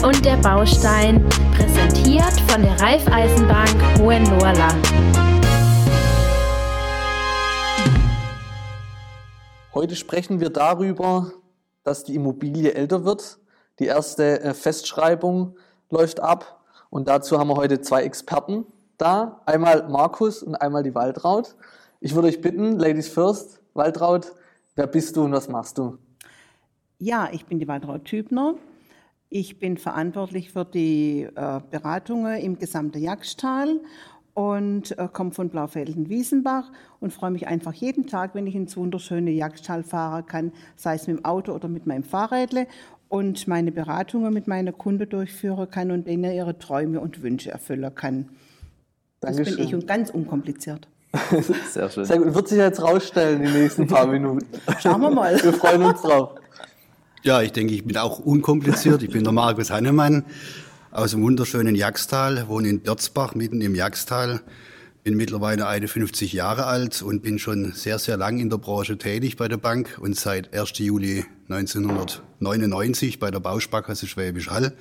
Und 0.00 0.24
der 0.24 0.36
Baustein, 0.38 1.28
präsentiert 1.54 2.40
von 2.48 2.62
der 2.62 2.80
Raiffeisenbank 2.80 4.00
Hohenlohrland. 4.00 4.88
Heute 9.74 9.94
sprechen 9.94 10.40
wir 10.40 10.50
darüber, 10.50 11.30
dass 11.84 12.02
die 12.04 12.16
Immobilie 12.16 12.72
älter 12.72 13.04
wird. 13.04 13.38
Die 13.78 13.84
erste 13.84 14.40
äh, 14.40 14.54
Festschreibung 14.54 15.56
läuft 15.90 16.18
ab 16.20 16.64
und 16.90 17.06
dazu 17.06 17.38
haben 17.38 17.48
wir 17.48 17.56
heute 17.56 17.80
zwei 17.80 18.02
Experten 18.02 18.64
da. 18.98 19.42
Einmal 19.46 19.88
Markus 19.88 20.42
und 20.42 20.56
einmal 20.56 20.82
die 20.82 20.94
Waltraud. 20.94 21.54
Ich 22.00 22.14
würde 22.14 22.28
euch 22.28 22.40
bitten, 22.40 22.78
Ladies 22.78 23.08
first, 23.08 23.60
Waltraud, 23.74 24.32
wer 24.74 24.88
bist 24.88 25.16
du 25.16 25.24
und 25.24 25.32
was 25.32 25.48
machst 25.48 25.78
du? 25.78 25.98
Ja, 26.98 27.28
ich 27.30 27.46
bin 27.46 27.60
die 27.60 27.68
Waltraud 27.68 28.04
Tübner. 28.04 28.54
Ich 29.34 29.58
bin 29.58 29.78
verantwortlich 29.78 30.52
für 30.52 30.66
die 30.66 31.22
äh, 31.22 31.60
Beratungen 31.70 32.38
im 32.38 32.58
gesamten 32.58 32.98
Jagdtal 32.98 33.80
und 34.34 34.98
äh, 34.98 35.08
komme 35.10 35.30
von 35.30 35.48
Blaufelden-Wiesenbach 35.48 36.70
und 37.00 37.14
freue 37.14 37.30
mich 37.30 37.46
einfach 37.46 37.72
jeden 37.72 38.06
Tag, 38.06 38.34
wenn 38.34 38.46
ich 38.46 38.54
ins 38.54 38.76
wunderschöne 38.76 39.30
Jagdstall 39.30 39.84
fahren 39.84 40.26
kann, 40.26 40.52
sei 40.76 40.96
es 40.96 41.06
mit 41.06 41.16
dem 41.16 41.24
Auto 41.24 41.54
oder 41.54 41.68
mit 41.68 41.86
meinem 41.86 42.04
Fahrrädle 42.04 42.66
und 43.08 43.48
meine 43.48 43.72
Beratungen 43.72 44.34
mit 44.34 44.48
meiner 44.48 44.72
Kunde 44.72 45.06
durchführen 45.06 45.70
kann 45.70 45.90
und 45.92 46.06
denen 46.06 46.30
ihre 46.30 46.58
Träume 46.58 47.00
und 47.00 47.22
Wünsche 47.22 47.52
erfüllen 47.52 47.94
kann. 47.94 48.28
Das 49.20 49.36
Dankeschön. 49.36 49.56
bin 49.56 49.66
ich 49.66 49.74
und 49.74 49.86
ganz 49.86 50.10
unkompliziert. 50.10 50.88
Sehr 51.70 51.88
schön. 51.88 52.04
Sehr 52.04 52.18
gut. 52.18 52.34
Wird 52.34 52.48
sich 52.48 52.58
jetzt 52.58 52.82
rausstellen 52.82 53.42
in 53.42 53.50
den 53.50 53.62
nächsten 53.62 53.86
paar 53.86 54.06
Minuten. 54.06 54.46
Schauen 54.78 55.00
wir 55.00 55.10
mal. 55.10 55.42
Wir 55.42 55.54
freuen 55.54 55.84
uns 55.84 56.02
drauf. 56.02 56.34
Ja, 57.24 57.40
ich 57.40 57.52
denke, 57.52 57.72
ich 57.72 57.84
bin 57.84 57.96
auch 57.98 58.18
unkompliziert. 58.18 59.00
Ich 59.04 59.10
bin 59.10 59.22
der 59.22 59.32
Markus 59.32 59.70
Hannemann 59.70 60.24
aus 60.90 61.12
dem 61.12 61.22
wunderschönen 61.22 61.76
Jagstal, 61.76 62.48
wohne 62.48 62.68
in 62.68 62.80
Berzbach, 62.80 63.36
mitten 63.36 63.60
im 63.60 63.76
Jagstal. 63.76 64.40
Bin 65.04 65.16
mittlerweile 65.16 65.68
51 65.68 66.32
Jahre 66.32 66.66
alt 66.66 67.00
und 67.00 67.22
bin 67.22 67.38
schon 67.38 67.74
sehr, 67.74 68.00
sehr 68.00 68.16
lang 68.16 68.40
in 68.40 68.50
der 68.50 68.56
Branche 68.56 68.98
tätig 68.98 69.36
bei 69.36 69.46
der 69.46 69.56
Bank 69.56 69.98
und 70.00 70.16
seit 70.16 70.52
1. 70.52 70.78
Juli 70.78 71.24
1999 71.48 73.20
bei 73.20 73.30
der 73.30 73.38
Bausparkasse 73.38 74.08
Schwäbisch 74.08 74.50
Hall. 74.50 74.72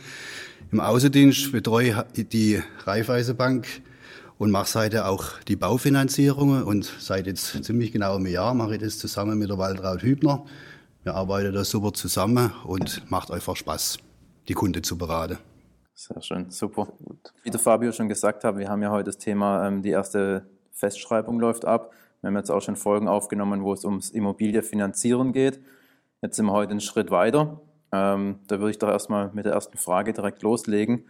Im 0.72 0.80
Außendienst 0.80 1.52
betreue 1.52 2.08
die 2.16 2.60
Raiffeisenbank 2.86 3.68
und 4.40 4.50
mache 4.50 4.68
seither 4.68 5.08
auch 5.08 5.40
die 5.48 5.58
Baufinanzierungen 5.58 6.64
und 6.64 6.92
seit 6.98 7.28
jetzt 7.28 7.64
ziemlich 7.64 7.92
genau 7.92 8.16
einem 8.16 8.26
Jahr 8.26 8.56
mache 8.56 8.74
ich 8.74 8.82
das 8.82 8.98
zusammen 8.98 9.38
mit 9.38 9.52
der 9.52 9.60
Waltraud 9.60 10.02
Hübner. 10.02 10.44
Wir 11.04 11.16
arbeiten 11.16 11.52
da 11.52 11.64
super 11.64 11.94
zusammen 11.94 12.52
und 12.64 13.10
macht 13.10 13.32
einfach 13.32 13.56
Spaß, 13.56 13.98
die 14.48 14.54
Kunde 14.54 14.84
zu 14.84 15.00
beraten. 15.00 15.40
Sehr 15.96 16.22
schön, 16.22 16.52
super. 16.52 16.90
Wie 17.42 17.50
der 17.50 17.60
Fabio 17.60 17.92
schon 17.92 18.08
gesagt 18.08 18.44
hat, 18.44 18.56
wir 18.56 18.70
haben 18.70 18.84
ja 18.84 18.92
heute 18.92 19.06
das 19.06 19.18
Thema, 19.18 19.68
ähm, 19.68 19.82
die 19.82 19.90
erste 19.90 20.46
Festschreibung 20.74 21.40
läuft 21.40 21.66
ab. 21.66 21.92
Wir 22.22 22.28
haben 22.28 22.38
jetzt 22.38 22.52
auch 22.52 22.62
schon 22.62 22.76
Folgen 22.76 23.08
aufgenommen, 23.08 23.64
wo 23.64 23.74
es 23.74 23.84
ums 23.84 24.12
Immobiliefinanzieren 24.12 25.34
geht. 25.34 25.60
Jetzt 26.22 26.36
sind 26.36 26.46
wir 26.46 26.54
heute 26.54 26.72
einen 26.72 26.82
Schritt 26.82 27.10
weiter. 27.10 27.60
Ähm, 27.92 28.40
da 28.46 28.60
würde 28.60 28.70
ich 28.70 28.78
doch 28.78 28.90
erstmal 28.90 29.32
mit 29.34 29.46
der 29.46 29.54
ersten 29.54 29.78
Frage 29.78 30.14
direkt 30.14 30.44
loslegen. 30.44 31.06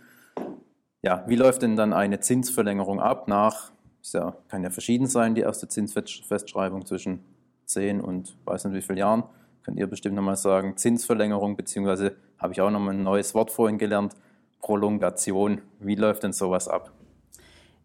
Ja, 1.01 1.25
wie 1.27 1.35
läuft 1.35 1.63
denn 1.63 1.75
dann 1.75 1.91
eine 1.91 2.21
Zinsverlängerung 2.21 3.01
ab 3.01 3.27
nach, 3.27 3.71
ja, 4.13 4.37
kann 4.47 4.63
ja 4.63 4.69
verschieden 4.69 5.07
sein, 5.07 5.35
die 5.35 5.41
erste 5.41 5.67
Zinsfestschreibung 5.67 6.85
zwischen 6.85 7.25
10 7.65 7.99
und 7.99 8.37
weiß 8.45 8.65
nicht 8.65 8.75
wie 8.75 8.81
vielen 8.81 8.97
Jahren. 8.97 9.23
Könnt 9.63 9.77
ihr 9.77 9.87
bestimmt 9.87 10.15
nochmal 10.15 10.37
sagen, 10.37 10.75
Zinsverlängerung, 10.77 11.55
beziehungsweise 11.55 12.15
habe 12.37 12.53
ich 12.53 12.61
auch 12.61 12.71
nochmal 12.71 12.95
ein 12.95 13.03
neues 13.03 13.35
Wort 13.35 13.51
vorhin 13.51 13.77
gelernt, 13.77 14.15
Prolongation. 14.59 15.61
Wie 15.79 15.95
läuft 15.95 16.23
denn 16.23 16.33
sowas 16.33 16.67
ab? 16.67 16.91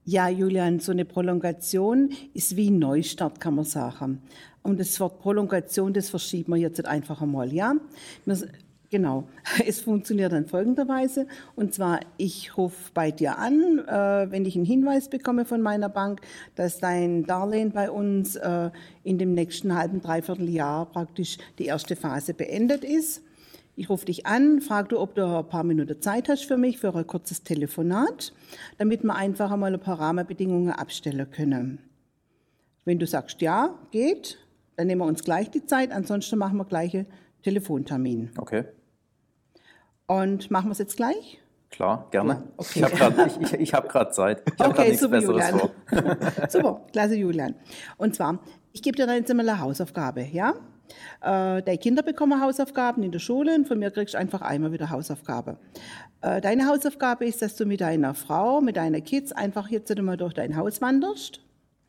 Ja, 0.04 0.28
Julian, 0.28 0.78
so 0.78 0.92
eine 0.92 1.04
Prolongation 1.04 2.10
ist 2.32 2.54
wie 2.56 2.70
ein 2.70 2.78
Neustart, 2.78 3.40
kann 3.40 3.56
man 3.56 3.64
sagen. 3.64 4.22
Und 4.62 4.78
das 4.78 4.98
Wort 5.00 5.20
Prolongation, 5.20 5.92
das 5.92 6.10
verschieben 6.10 6.54
wir 6.54 6.60
jetzt 6.60 6.84
einfach 6.86 7.22
einmal, 7.22 7.52
ja? 7.52 7.74
Genau, 8.96 9.24
es 9.66 9.82
funktioniert 9.82 10.32
dann 10.32 10.46
folgenderweise. 10.46 11.26
Und 11.54 11.74
zwar, 11.74 12.00
ich 12.16 12.56
rufe 12.56 12.92
bei 12.94 13.10
dir 13.10 13.36
an, 13.36 13.80
äh, 13.86 14.30
wenn 14.30 14.46
ich 14.46 14.56
einen 14.56 14.64
Hinweis 14.64 15.10
bekomme 15.10 15.44
von 15.44 15.60
meiner 15.60 15.90
Bank, 15.90 16.22
dass 16.54 16.78
dein 16.78 17.26
Darlehen 17.26 17.72
bei 17.72 17.90
uns 17.90 18.36
äh, 18.36 18.70
in 19.02 19.18
dem 19.18 19.34
nächsten 19.34 19.74
halben, 19.74 20.00
dreiviertel 20.00 20.48
Jahr 20.48 20.86
praktisch 20.86 21.36
die 21.58 21.66
erste 21.66 21.94
Phase 21.94 22.32
beendet 22.32 22.84
ist. 22.84 23.22
Ich 23.74 23.90
rufe 23.90 24.06
dich 24.06 24.24
an, 24.24 24.62
frage 24.62 24.88
du, 24.88 24.98
ob 24.98 25.14
du 25.14 25.26
ein 25.26 25.46
paar 25.46 25.64
Minuten 25.64 26.00
Zeit 26.00 26.30
hast 26.30 26.46
für 26.46 26.56
mich, 26.56 26.78
für 26.78 26.94
ein 26.94 27.06
kurzes 27.06 27.42
Telefonat, 27.42 28.32
damit 28.78 29.04
wir 29.04 29.14
einfach 29.14 29.50
einmal 29.50 29.74
ein 29.74 29.80
paar 29.80 30.00
Rahmenbedingungen 30.00 30.70
abstellen 30.70 31.30
können. 31.30 31.80
Wenn 32.86 32.98
du 32.98 33.06
sagst, 33.06 33.42
ja, 33.42 33.78
geht, 33.90 34.38
dann 34.76 34.86
nehmen 34.86 35.02
wir 35.02 35.06
uns 35.06 35.22
gleich 35.22 35.50
die 35.50 35.66
Zeit, 35.66 35.92
ansonsten 35.92 36.38
machen 36.38 36.56
wir 36.56 36.64
gleich 36.64 36.94
einen 36.94 37.06
Telefontermin. 37.42 38.30
Okay. 38.38 38.64
Und 40.06 40.50
machen 40.50 40.68
wir 40.68 40.72
es 40.72 40.78
jetzt 40.78 40.96
gleich? 40.96 41.40
Klar, 41.70 42.06
gerne. 42.10 42.44
Okay. 42.56 42.78
Ich 42.78 42.82
habe 42.84 42.96
gerade 42.96 43.26
ich, 43.26 43.40
ich, 43.40 43.60
ich 43.60 43.74
hab 43.74 44.14
Zeit. 44.14 44.42
Ich 44.46 44.64
habe 44.64 44.70
okay, 44.70 44.94
super, 44.94 45.18
Julian. 45.18 45.60
super, 46.48 46.80
klasse, 46.92 47.16
Julian. 47.16 47.54
Und 47.96 48.14
zwar, 48.14 48.38
ich 48.72 48.82
gebe 48.82 48.96
dir 48.96 49.06
dann 49.06 49.16
jetzt 49.16 49.30
einmal 49.30 49.48
eine 49.48 49.60
Hausaufgabe, 49.60 50.22
ja? 50.32 50.54
Äh, 51.20 51.62
deine 51.62 51.78
Kinder 51.78 52.02
bekommen 52.02 52.40
Hausaufgaben 52.40 53.02
in 53.02 53.10
der 53.10 53.18
Schule 53.18 53.54
und 53.54 53.66
von 53.66 53.78
mir 53.78 53.90
kriegst 53.90 54.14
du 54.14 54.18
einfach 54.18 54.42
einmal 54.42 54.72
wieder 54.72 54.90
Hausaufgabe. 54.90 55.58
Äh, 56.20 56.40
deine 56.40 56.66
Hausaufgabe 56.66 57.26
ist, 57.26 57.42
dass 57.42 57.56
du 57.56 57.66
mit 57.66 57.80
deiner 57.80 58.14
Frau, 58.14 58.60
mit 58.60 58.76
deinen 58.76 59.02
Kids 59.02 59.32
einfach 59.32 59.68
jetzt 59.68 59.90
einmal 59.90 60.16
durch 60.16 60.34
dein 60.34 60.56
Haus 60.56 60.80
wanderst 60.80 61.40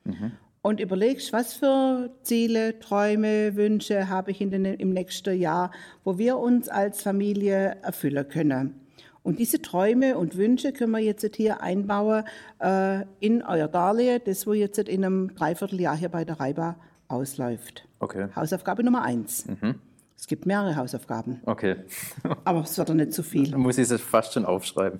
mhm. 0.03 0.31
Und 0.67 0.81
überlegst, 0.81 1.31
was 1.31 1.53
für 1.53 2.09
Ziele, 2.23 2.77
Träume, 2.79 3.55
Wünsche 3.55 4.09
habe 4.09 4.31
ich 4.31 4.41
in 4.41 4.51
den, 4.51 4.65
im 4.65 4.89
nächsten 4.89 5.39
Jahr, 5.39 5.71
wo 6.03 6.17
wir 6.17 6.37
uns 6.37 6.67
als 6.67 7.01
Familie 7.01 7.77
erfüllen 7.83 8.27
können. 8.27 8.75
Und 9.23 9.39
diese 9.39 9.61
Träume 9.61 10.17
und 10.17 10.35
Wünsche 10.35 10.73
können 10.73 10.91
wir 10.91 10.99
jetzt 10.99 11.25
hier 11.37 11.61
einbauen 11.61 12.25
äh, 12.59 13.05
in 13.21 13.43
euer 13.43 13.69
Darlehen, 13.69 14.21
das 14.25 14.45
wo 14.45 14.51
jetzt 14.51 14.77
in 14.77 15.05
einem 15.05 15.35
Dreivierteljahr 15.35 15.95
hier 15.95 16.09
bei 16.09 16.25
der 16.25 16.37
Reiba 16.37 16.75
ausläuft. 17.07 17.87
Okay. 17.99 18.27
Hausaufgabe 18.35 18.83
Nummer 18.83 19.03
eins. 19.03 19.45
Mhm. 19.45 19.75
Es 20.19 20.25
gibt 20.25 20.47
mehrere 20.47 20.75
Hausaufgaben. 20.75 21.41
Okay. 21.45 21.75
Aber 22.43 22.61
es 22.61 22.75
wird 22.77 22.89
doch 22.89 22.95
nicht 22.95 23.13
zu 23.13 23.21
viel. 23.21 23.51
Dann 23.51 23.61
muss 23.61 23.77
ich 23.77 23.89
es 23.89 24.01
fast 24.01 24.33
schon 24.33 24.45
aufschreiben. 24.45 24.97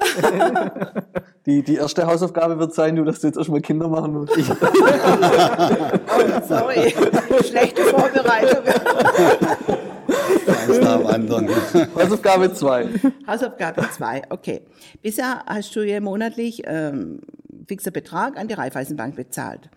die, 1.47 1.63
die 1.63 1.75
erste 1.75 2.05
Hausaufgabe 2.05 2.59
wird 2.59 2.75
sein, 2.75 2.95
du, 2.95 3.03
dass 3.03 3.21
du 3.21 3.27
jetzt 3.27 3.37
erstmal 3.37 3.61
Kinder 3.61 3.87
machen 3.87 4.13
musst. 4.13 4.37
oh, 4.37 4.41
sorry. 6.47 6.93
Schlechte 7.43 7.81
Vorbereitung. 7.85 8.63
Anderen. 11.07 11.49
Hausaufgabe 11.95 12.53
2. 12.53 12.89
Hausaufgabe 13.27 13.89
2, 13.89 14.23
okay. 14.29 14.61
Bisher 15.01 15.43
hast 15.47 15.75
du 15.75 15.81
ja 15.81 15.99
monatlich 15.99 16.61
ähm, 16.65 17.21
fixer 17.67 17.91
Betrag 17.91 18.37
an 18.37 18.47
die 18.47 18.53
Raiffeisenbank 18.53 19.15
bezahlt. 19.15 19.69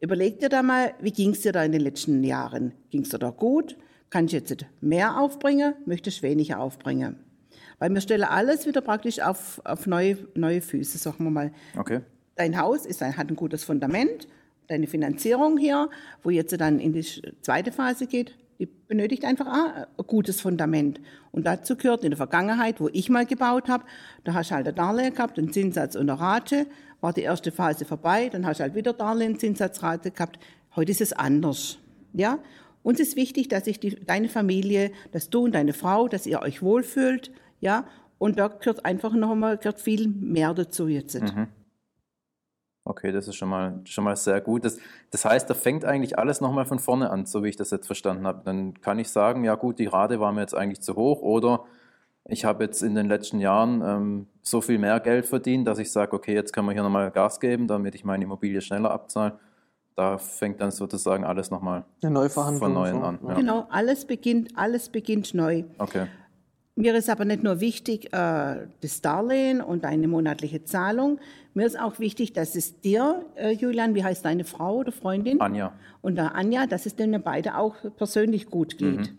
Überleg 0.00 0.38
dir 0.38 0.48
da 0.48 0.62
mal, 0.62 0.92
wie 1.00 1.12
ging 1.12 1.30
es 1.30 1.40
dir 1.40 1.52
da 1.52 1.64
in 1.64 1.72
den 1.72 1.80
letzten 1.80 2.22
Jahren? 2.22 2.72
Ging 2.90 3.02
es 3.02 3.08
dir 3.08 3.18
da 3.18 3.30
gut? 3.30 3.76
Kann 4.10 4.26
ich 4.26 4.32
jetzt 4.32 4.64
mehr 4.80 5.18
aufbringen? 5.18 5.74
Möchtest 5.84 6.18
du 6.18 6.22
weniger 6.22 6.60
aufbringen? 6.60 7.16
Weil 7.78 7.92
wir 7.92 8.00
stellen 8.00 8.24
alles 8.24 8.66
wieder 8.66 8.80
praktisch 8.80 9.20
auf, 9.20 9.60
auf 9.64 9.86
neue, 9.86 10.16
neue 10.34 10.60
Füße, 10.60 10.98
sagen 10.98 11.24
wir 11.24 11.30
mal. 11.30 11.52
Okay. 11.76 12.00
Dein 12.36 12.58
Haus 12.58 12.86
ist 12.86 13.02
ein, 13.02 13.16
hat 13.16 13.28
ein 13.28 13.36
gutes 13.36 13.64
Fundament. 13.64 14.28
Deine 14.68 14.86
Finanzierung 14.86 15.58
hier, 15.58 15.88
wo 16.22 16.30
jetzt 16.30 16.58
dann 16.60 16.80
in 16.80 16.92
die 16.92 17.04
zweite 17.40 17.72
Phase 17.72 18.06
geht, 18.06 18.36
die 18.58 18.66
benötigt 18.66 19.24
einfach 19.24 19.46
ein 19.46 19.86
gutes 20.06 20.40
Fundament. 20.40 21.00
Und 21.30 21.46
dazu 21.46 21.76
gehört 21.76 22.04
in 22.04 22.10
der 22.10 22.16
Vergangenheit, 22.16 22.80
wo 22.80 22.88
ich 22.92 23.10
mal 23.10 23.26
gebaut 23.26 23.68
habe, 23.68 23.84
da 24.24 24.34
hast 24.34 24.50
du 24.50 24.54
halt 24.54 24.66
ein 24.66 24.74
Darlehen 24.74 25.14
gehabt, 25.14 25.38
einen 25.38 25.52
Zinssatz 25.52 25.94
und 25.94 26.08
eine 26.08 26.18
Rate, 26.18 26.66
war 27.00 27.12
die 27.12 27.22
erste 27.22 27.52
Phase 27.52 27.84
vorbei, 27.84 28.28
dann 28.30 28.46
hast 28.46 28.58
du 28.58 28.64
halt 28.64 28.74
wieder 28.74 28.92
Darlehen, 28.92 29.38
Zinssatzrate 29.38 30.10
gehabt. 30.10 30.38
Heute 30.74 30.90
ist 30.90 31.00
es 31.00 31.12
anders. 31.12 31.78
Ja? 32.12 32.38
Uns 32.86 33.00
ist 33.00 33.16
wichtig, 33.16 33.48
dass 33.48 33.64
sich 33.64 33.80
deine 34.06 34.28
Familie, 34.28 34.92
dass 35.10 35.28
du 35.28 35.42
und 35.42 35.56
deine 35.56 35.72
Frau, 35.72 36.06
dass 36.06 36.24
ihr 36.24 36.40
euch 36.40 36.62
wohlfühlt. 36.62 37.32
Ja? 37.58 37.84
Und 38.18 38.38
da 38.38 38.46
gehört 38.46 38.84
einfach 38.84 39.12
noch 39.12 39.32
einmal 39.32 39.58
gehört 39.58 39.80
viel 39.80 40.06
mehr 40.06 40.54
dazu 40.54 40.86
jetzt. 40.86 41.20
Mhm. 41.20 41.48
Okay, 42.84 43.10
das 43.10 43.26
ist 43.26 43.34
schon 43.34 43.48
mal, 43.48 43.80
schon 43.86 44.04
mal 44.04 44.14
sehr 44.14 44.40
gut. 44.40 44.64
Das, 44.64 44.78
das 45.10 45.24
heißt, 45.24 45.50
da 45.50 45.54
fängt 45.54 45.84
eigentlich 45.84 46.16
alles 46.16 46.40
nochmal 46.40 46.64
von 46.64 46.78
vorne 46.78 47.10
an, 47.10 47.26
so 47.26 47.42
wie 47.42 47.48
ich 47.48 47.56
das 47.56 47.72
jetzt 47.72 47.86
verstanden 47.86 48.24
habe. 48.24 48.42
Dann 48.44 48.80
kann 48.80 49.00
ich 49.00 49.10
sagen, 49.10 49.42
ja 49.42 49.56
gut, 49.56 49.80
die 49.80 49.86
Rate 49.86 50.20
war 50.20 50.30
mir 50.30 50.42
jetzt 50.42 50.54
eigentlich 50.54 50.80
zu 50.80 50.94
hoch 50.94 51.22
oder 51.22 51.64
ich 52.24 52.44
habe 52.44 52.62
jetzt 52.62 52.82
in 52.82 52.94
den 52.94 53.08
letzten 53.08 53.40
Jahren 53.40 53.82
ähm, 53.84 54.26
so 54.42 54.60
viel 54.60 54.78
mehr 54.78 55.00
Geld 55.00 55.26
verdient, 55.26 55.66
dass 55.66 55.80
ich 55.80 55.90
sage, 55.90 56.12
okay, 56.12 56.34
jetzt 56.34 56.52
kann 56.52 56.64
man 56.64 56.74
hier 56.74 56.84
nochmal 56.84 57.10
Gas 57.10 57.40
geben, 57.40 57.66
damit 57.66 57.96
ich 57.96 58.04
meine 58.04 58.22
Immobilie 58.22 58.60
schneller 58.60 58.92
abzahle. 58.92 59.40
Da 59.96 60.18
fängt 60.18 60.60
dann 60.60 60.70
sozusagen 60.70 61.24
alles 61.24 61.50
nochmal 61.50 61.84
von 62.02 62.72
neuem 62.74 63.02
an. 63.02 63.18
Ja. 63.26 63.34
Genau, 63.34 63.66
alles 63.70 64.04
beginnt, 64.04 64.50
alles 64.54 64.90
beginnt 64.90 65.32
neu. 65.32 65.64
Okay. 65.78 66.06
Mir 66.78 66.94
ist 66.94 67.08
aber 67.08 67.24
nicht 67.24 67.42
nur 67.42 67.60
wichtig 67.60 68.12
äh, 68.12 68.66
das 68.82 69.00
Darlehen 69.00 69.62
und 69.62 69.86
eine 69.86 70.06
monatliche 70.06 70.62
Zahlung. 70.64 71.18
Mir 71.54 71.66
ist 71.66 71.80
auch 71.80 71.98
wichtig, 71.98 72.34
dass 72.34 72.54
es 72.54 72.82
dir, 72.82 73.24
äh, 73.36 73.52
Julian, 73.52 73.94
wie 73.94 74.04
heißt 74.04 74.22
deine 74.22 74.44
Frau 74.44 74.76
oder 74.76 74.92
Freundin? 74.92 75.40
Anja. 75.40 75.72
Und 76.02 76.16
der 76.16 76.34
Anja, 76.34 76.66
dass 76.66 76.84
es 76.84 76.94
denen 76.94 77.22
beide 77.22 77.56
auch 77.56 77.76
persönlich 77.96 78.50
gut 78.50 78.76
geht. 78.76 78.98
Mhm. 78.98 79.18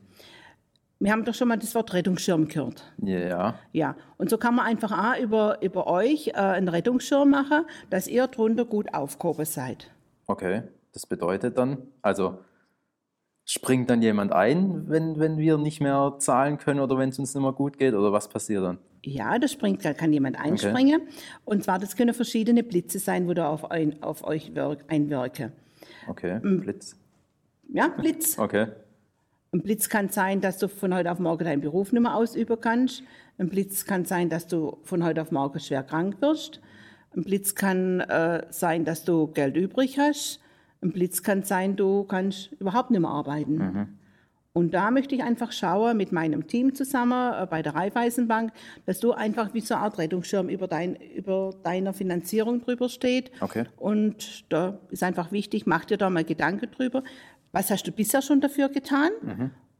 Wir 1.00 1.12
haben 1.12 1.26
doch 1.26 1.34
schon 1.34 1.48
mal 1.48 1.58
das 1.58 1.74
Wort 1.74 1.92
Rettungsschirm 1.94 2.48
gehört. 2.48 2.84
Ja. 3.02 3.56
Ja, 3.72 3.96
und 4.18 4.30
so 4.30 4.38
kann 4.38 4.54
man 4.54 4.68
einfach 4.68 4.92
auch 4.92 5.20
über, 5.20 5.60
über 5.64 5.88
euch 5.88 6.28
äh, 6.28 6.34
einen 6.34 6.68
Rettungsschirm 6.68 7.32
machen, 7.32 7.66
dass 7.90 8.08
ihr 8.08 8.28
drunter 8.28 8.66
gut 8.66 8.94
aufgehoben 8.94 9.46
seid. 9.46 9.90
Okay. 10.28 10.64
Das 10.94 11.06
bedeutet 11.06 11.58
dann, 11.58 11.78
also 12.02 12.40
springt 13.46 13.90
dann 13.90 14.02
jemand 14.02 14.34
ein, 14.34 14.90
wenn, 14.90 15.20
wenn 15.20 15.38
wir 15.38 15.58
nicht 15.58 15.80
mehr 15.80 16.16
zahlen 16.20 16.58
können 16.58 16.82
oder 16.82 16.98
wenn 16.98 17.10
es 17.10 17.20
uns 17.20 17.34
nicht 17.34 17.42
mehr 17.42 17.54
gut 17.54 17.78
geht 17.78 17.94
oder 17.94 18.12
was 18.12 18.28
passiert 18.28 18.64
dann? 18.64 18.78
Ja, 19.04 19.40
da 19.40 19.48
springt, 19.48 19.86
da 19.86 19.94
kann 19.94 20.12
jemand 20.12 20.38
einspringen. 20.38 21.02
Und 21.46 21.64
zwar, 21.64 21.80
das 21.80 21.96
können 21.96 22.14
verschiedene 22.14 22.62
Blitze 22.64 23.00
sein, 23.00 23.28
wo 23.28 23.34
da 23.34 23.48
auf, 23.48 23.72
ein, 23.72 24.02
auf 24.04 24.26
euch 24.26 24.54
wirk, 24.54 24.84
einwirken. 24.90 25.54
Okay, 26.10 26.40
Mm. 26.44 26.60
Blitz. 26.62 26.96
Ja, 27.74 27.88
Blitz. 27.88 28.38
Okay. 28.40 28.68
Ein 29.54 29.62
Blitz 29.62 29.88
kann 29.88 30.10
sein, 30.10 30.42
dass 30.42 30.58
du 30.58 30.68
von 30.68 30.94
heute 30.94 31.10
auf 31.10 31.20
morgen 31.20 31.46
deinen 31.46 31.62
Beruf 31.62 31.94
nicht 31.94 32.02
mehr 32.02 32.16
ausüben 32.16 32.60
kannst. 32.60 33.02
Ein 33.38 33.48
Blitz 33.48 33.86
kann 33.86 34.04
sein, 34.04 34.30
dass 34.30 34.48
du 34.48 34.78
von 34.84 35.06
heute 35.06 35.22
auf 35.22 35.32
morgen 35.32 35.60
schwer 35.62 35.84
krank 35.84 36.22
wirst. 36.22 36.60
Ein 37.16 37.24
Blitz 37.24 37.56
kann 37.56 38.00
äh, 38.02 38.46
sein, 38.50 38.86
dass 38.86 39.04
du 39.04 39.28
Geld 39.28 39.56
übrig 39.56 39.98
hast. 39.98 40.40
Ein 40.82 40.92
Blitz 40.92 41.24
kann 41.24 41.44
sein, 41.44 41.76
du 41.76 42.04
kannst 42.04 42.52
überhaupt 42.54 42.92
nicht 42.92 43.00
mehr 43.00 43.10
arbeiten. 43.10 43.98
Und 44.58 44.74
da 44.74 44.90
möchte 44.90 45.14
ich 45.14 45.22
einfach 45.22 45.52
schauen 45.52 45.98
mit 45.98 46.12
meinem 46.12 46.48
Team 46.48 46.74
zusammen 46.74 47.32
äh, 47.32 47.46
bei 47.46 47.62
der 47.62 47.76
Raiffeisenbank, 47.76 48.52
dass 48.88 49.00
du 49.00 49.12
einfach 49.12 49.54
wie 49.54 49.62
so 49.62 49.76
eine 49.76 49.84
Art 49.84 50.00
Rettungsschirm 50.00 50.50
über, 50.50 50.68
dein, 50.68 50.96
über 50.96 51.54
deiner 51.62 51.94
Finanzierung 51.94 52.62
drüber 52.62 52.90
steht. 52.90 53.32
Okay. 53.40 53.66
Und 53.78 54.52
da 54.52 54.80
ist 54.90 55.04
einfach 55.04 55.32
wichtig, 55.32 55.68
mach 55.68 55.86
dir 55.86 55.98
da 55.98 56.10
mal 56.10 56.24
Gedanken 56.24 56.72
drüber. 56.72 57.04
Was 57.52 57.70
hast 57.70 57.84
du 57.84 57.92
bisher 57.92 58.24
schon 58.24 58.42
dafür 58.42 58.70
getan? 58.70 59.12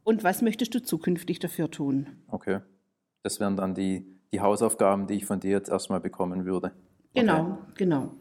Und 0.04 0.22
was 0.22 0.42
möchtest 0.42 0.76
du 0.76 0.82
zukünftig 0.82 1.40
dafür 1.40 1.72
tun? 1.72 2.06
Okay. 2.28 2.60
Das 3.24 3.40
wären 3.40 3.56
dann 3.56 3.74
die, 3.74 4.06
die 4.32 4.40
Hausaufgaben, 4.40 5.08
die 5.08 5.14
ich 5.14 5.26
von 5.26 5.40
dir 5.40 5.50
jetzt 5.50 5.70
erstmal 5.70 6.00
bekommen 6.00 6.44
würde. 6.44 6.70
Genau, 7.14 7.58
genau. 7.76 8.12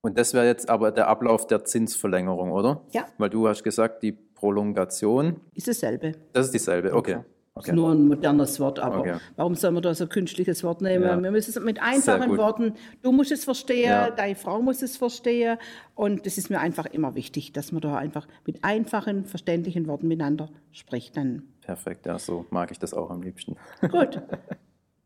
Und 0.00 0.16
das 0.16 0.32
wäre 0.32 0.46
jetzt 0.46 0.68
aber 0.70 0.92
der 0.92 1.08
Ablauf 1.08 1.46
der 1.46 1.64
Zinsverlängerung, 1.64 2.52
oder? 2.52 2.82
Ja. 2.92 3.06
Weil 3.18 3.30
du 3.30 3.48
hast 3.48 3.64
gesagt, 3.64 4.02
die 4.02 4.12
Prolongation, 4.12 5.40
Ist 5.54 5.68
dasselbe. 5.68 6.12
das 6.32 6.46
ist 6.46 6.54
dieselbe. 6.54 6.94
Okay. 6.94 7.18
Ist 7.56 7.72
nur 7.72 7.90
ein 7.90 8.06
modernes 8.06 8.60
Wort, 8.60 8.78
aber 8.78 9.00
Okay. 9.00 9.16
warum 9.34 9.56
soll 9.56 9.72
man 9.72 9.82
da 9.82 9.92
so 9.92 10.04
ein 10.04 10.08
künstliches 10.10 10.62
Wort 10.62 10.80
nehmen? 10.80 11.02
Ja. 11.02 11.20
Wir 11.20 11.32
müssen 11.32 11.50
es 11.50 11.58
mit 11.60 11.82
einfachen. 11.82 12.36
Worten, 12.38 12.74
du 13.02 13.10
musst 13.10 13.32
es 13.32 13.42
verstehen, 13.42 13.90
Ja. 13.90 14.10
deine 14.12 14.36
Frau 14.36 14.62
muss 14.62 14.80
es 14.80 14.96
verstehen 14.96 15.58
und 15.96 16.24
das 16.24 16.38
ist 16.38 16.50
mir 16.50 16.60
einfach 16.60 16.86
immer 16.86 17.16
wichtig, 17.16 17.52
dass 17.52 17.72
man 17.72 17.80
da 17.80 17.96
einfach 17.96 18.28
mit 18.46 18.62
einfachen, 18.62 19.24
verständlichen 19.24 19.88
Worten 19.88 20.06
miteinander 20.06 20.50
spricht. 20.70 21.16
Dann 21.16 21.42
Perfekt, 21.60 22.06
ja, 22.06 22.16
so 22.20 22.46
mag 22.50 22.70
ich 22.70 22.78
das 22.78 22.94
auch 22.94 23.10
am 23.10 23.22
liebsten. 23.22 23.56
Gut. 23.90 24.22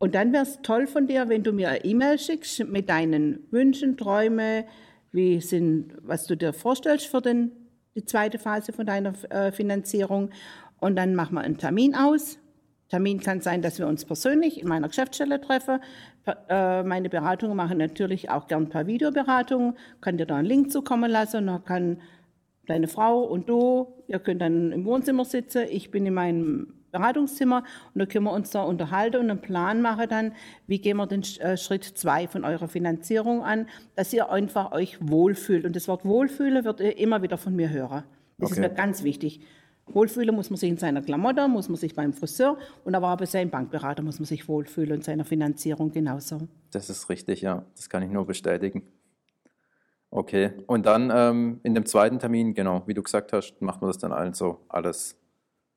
Und 0.03 0.15
dann 0.15 0.33
wäre 0.33 0.43
es 0.43 0.61
toll 0.63 0.85
von 0.85 1.07
dir, 1.07 1.29
wenn 1.29 1.43
du 1.43 1.53
mir 1.53 1.69
eine 1.69 1.85
E-Mail 1.85 2.19
schickst 2.19 2.67
mit 2.67 2.89
deinen 2.89 3.47
Wünschen, 3.51 3.95
Träumen, 3.95 4.65
wie 5.13 5.39
sind, 5.39 5.93
was 6.01 6.27
du 6.27 6.35
dir 6.35 6.51
vorstellst 6.51 7.07
für 7.07 7.21
den, 7.21 7.53
die 7.95 8.03
zweite 8.03 8.37
Phase 8.37 8.73
von 8.73 8.85
deiner 8.85 9.13
äh, 9.31 9.53
Finanzierung. 9.53 10.31
Und 10.81 10.97
dann 10.97 11.15
machen 11.15 11.35
wir 11.35 11.39
einen 11.39 11.57
Termin 11.57 11.95
aus. 11.95 12.37
Termin 12.89 13.21
kann 13.21 13.39
sein, 13.39 13.61
dass 13.61 13.79
wir 13.79 13.87
uns 13.87 14.03
persönlich 14.03 14.59
in 14.59 14.67
meiner 14.67 14.89
Geschäftsstelle 14.89 15.39
treffen. 15.39 15.79
Äh, 16.49 16.83
meine 16.83 17.07
Beratungen 17.07 17.55
machen 17.55 17.77
natürlich 17.77 18.29
auch 18.29 18.49
gern 18.49 18.63
ein 18.63 18.69
paar 18.69 18.87
Videoberatungen. 18.87 19.77
Kann 20.01 20.17
dir 20.17 20.25
da 20.25 20.35
einen 20.35 20.47
Link 20.49 20.69
zukommen 20.69 21.09
lassen 21.09 21.37
und 21.37 21.47
dann 21.47 21.63
kann 21.63 22.01
deine 22.65 22.89
Frau 22.89 23.23
und 23.23 23.47
du, 23.47 24.03
ihr 24.07 24.19
könnt 24.19 24.41
dann 24.41 24.73
im 24.73 24.83
Wohnzimmer 24.83 25.23
sitzen, 25.23 25.63
ich 25.69 25.91
bin 25.91 26.05
in 26.05 26.13
meinem 26.13 26.82
Beratungszimmer 26.93 27.63
und 27.93 27.99
da 27.99 28.05
können 28.05 28.25
wir 28.25 28.31
uns 28.31 28.51
da 28.51 28.61
unterhalten 28.63 29.17
und 29.17 29.29
einen 29.31 29.41
Plan 29.41 29.81
machen 29.81 30.05
dann, 30.09 30.33
wie 30.67 30.79
gehen 30.79 30.95
wir 30.97 31.07
den 31.07 31.23
äh, 31.39 31.57
Schritt 31.57 31.83
zwei 31.83 32.27
von 32.27 32.45
eurer 32.45 32.67
Finanzierung 32.69 33.43
an, 33.43 33.67
dass 33.95 34.13
ihr 34.13 34.29
einfach 34.31 34.71
euch 34.71 34.97
wohlfühlt. 35.01 35.65
Und 35.65 35.75
das 35.75 35.87
Wort 35.87 36.05
Wohlfühlen 36.05 36.63
wird 36.63 36.79
ihr 36.79 36.97
immer 36.97 37.21
wieder 37.21 37.37
von 37.37 37.55
mir 37.55 37.69
hören. 37.69 38.03
Das 38.37 38.51
ist 38.51 38.57
Okay. 38.59 38.69
mir 38.69 38.73
ganz 38.73 39.03
wichtig. 39.03 39.41
Wohlfühlen 39.87 40.33
muss 40.33 40.49
man 40.49 40.57
sich 40.57 40.69
in 40.69 40.77
seiner 40.77 41.01
Klamotte, 41.01 41.47
muss 41.49 41.67
man 41.67 41.75
sich 41.75 41.93
beim 41.93 42.13
Friseur 42.13 42.57
und 42.85 42.95
aber 42.95 43.11
auch 43.11 43.17
bei 43.17 43.25
seinem 43.25 43.49
Bankberater 43.49 44.01
muss 44.01 44.19
man 44.19 44.25
sich 44.25 44.47
wohlfühlen 44.47 44.93
und 44.93 45.03
seiner 45.03 45.25
Finanzierung 45.25 45.91
genauso. 45.91 46.47
Das 46.71 46.89
ist 46.89 47.09
richtig, 47.09 47.41
ja. 47.41 47.65
Das 47.75 47.89
kann 47.89 48.01
ich 48.03 48.09
nur 48.09 48.25
bestätigen. 48.25 48.83
Okay. 50.09 50.51
Und 50.67 50.85
dann 50.85 51.11
ähm, 51.13 51.59
in 51.63 51.73
dem 51.73 51.85
zweiten 51.85 52.19
Termin, 52.19 52.53
genau, 52.53 52.83
wie 52.85 52.93
du 52.93 53.01
gesagt 53.01 53.33
hast, 53.33 53.59
macht 53.61 53.81
man 53.81 53.89
das 53.89 53.97
dann 53.97 54.13
also 54.13 54.59
alles 54.69 55.17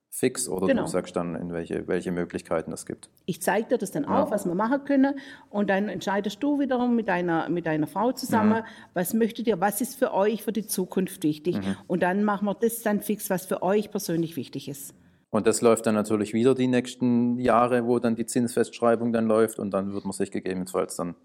fix 0.09 0.47
oder 0.49 0.67
Genau. 0.67 0.83
du 0.83 0.87
sagst 0.87 1.15
dann, 1.15 1.35
in 1.35 1.51
welche, 1.53 1.87
welche 1.87 2.11
Möglichkeiten 2.11 2.71
es 2.71 2.85
gibt. 2.85 3.09
Ich 3.25 3.41
zeige 3.41 3.67
dir 3.69 3.77
das 3.77 3.91
dann 3.91 4.03
Ja. 4.03 4.23
auf, 4.23 4.31
was 4.31 4.45
wir 4.45 4.55
machen 4.55 4.83
können. 4.85 5.19
Und 5.49 5.69
dann 5.69 5.89
entscheidest 5.89 6.41
du 6.41 6.59
wiederum 6.59 6.95
mit 6.95 7.07
deiner, 7.07 7.49
mit 7.49 7.65
deiner 7.65 7.87
Frau 7.87 8.11
zusammen, 8.11 8.63
was 8.93 9.13
möchtet 9.13 9.47
ihr, 9.47 9.59
was 9.59 9.81
ist 9.81 9.95
für 9.99 10.13
euch 10.13 10.43
für 10.43 10.51
die 10.53 10.65
Zukunft 10.65 11.23
wichtig. 11.23 11.59
Und 11.87 12.03
dann 12.03 12.23
machen 12.23 12.45
wir 12.45 12.55
das 12.55 12.81
dann 12.81 13.01
fix, 13.01 13.29
was 13.29 13.45
für 13.45 13.61
euch 13.61 13.91
persönlich 13.91 14.35
wichtig 14.35 14.69
ist. 14.69 14.95
Und 15.29 15.45
das 15.45 15.61
läuft 15.61 15.85
dann 15.85 15.93
natürlich 15.95 16.33
wieder 16.33 16.55
die 16.55 16.67
nächsten 16.67 17.37
Jahre, 17.37 17.85
wo 17.85 17.99
dann 17.99 18.15
die 18.15 18.25
Zinsfestschreibung 18.25 19.11
dann 19.11 19.27
läuft 19.27 19.59
und 19.59 19.71
dann 19.71 19.91
wird 19.93 20.05
man 20.05 20.13
sich 20.13 20.31
gegebenenfalls 20.31 20.95
dann 20.95 21.15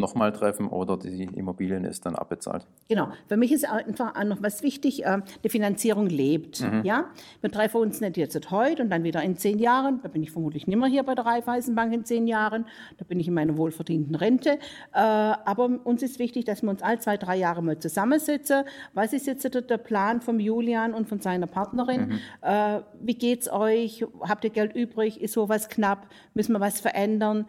nochmal 0.00 0.32
treffen 0.32 0.68
oder 0.68 0.96
die 0.96 1.24
Immobilien 1.24 1.84
ist 1.84 2.06
dann 2.06 2.16
abbezahlt. 2.16 2.66
Genau. 2.88 3.08
Für 3.28 3.36
mich 3.36 3.52
ist 3.52 3.68
einfach 3.68 4.16
auch 4.16 4.24
noch 4.24 4.42
was 4.42 4.62
wichtig, 4.62 5.04
äh, 5.04 5.18
die 5.44 5.48
Finanzierung 5.48 6.06
lebt. 6.06 6.60
Ja? 6.82 7.06
Wir 7.40 7.50
treffen 7.50 7.80
uns 7.80 8.00
nicht 8.00 8.16
jetzt 8.16 8.50
heute 8.50 8.82
und 8.82 8.90
dann 8.90 9.04
wieder 9.04 9.22
in 9.22 9.36
zehn 9.36 9.58
Jahren. 9.58 10.00
Da 10.02 10.08
bin 10.08 10.22
ich 10.22 10.30
vermutlich 10.30 10.66
nicht 10.66 10.78
mehr 10.78 10.88
hier 10.88 11.02
bei 11.02 11.14
der 11.14 11.26
Raiffeisenbank 11.26 11.92
in 11.92 12.04
zehn 12.04 12.26
Jahren. 12.26 12.66
Da 12.98 13.04
bin 13.04 13.20
ich 13.20 13.28
in 13.28 13.34
meiner 13.34 13.56
wohlverdienten 13.56 14.14
Rente. 14.14 14.58
Äh, 14.92 14.98
aber 15.00 15.70
uns 15.84 16.02
ist 16.02 16.18
wichtig, 16.18 16.44
dass 16.44 16.62
wir 16.62 16.70
uns 16.70 16.82
alle 16.82 16.98
zwei, 16.98 17.16
drei 17.16 17.36
Jahre 17.36 17.62
mal 17.62 17.78
zusammensetzen. 17.78 18.64
Was 18.94 19.12
ist 19.12 19.26
jetzt 19.26 19.44
der 19.52 19.78
Plan 19.78 20.20
von 20.20 20.40
Julian 20.40 20.94
und 20.94 21.08
von 21.08 21.20
seiner 21.20 21.46
Partnerin? 21.46 22.20
Äh, 22.42 22.80
wie 23.00 23.14
geht's 23.14 23.50
euch? 23.50 24.04
Habt 24.20 24.44
ihr 24.44 24.50
Geld 24.50 24.74
übrig? 24.74 25.20
Ist 25.20 25.34
sowas 25.34 25.68
knapp? 25.68 26.06
Müssen 26.34 26.52
wir 26.52 26.60
was 26.60 26.80
verändern? 26.80 27.46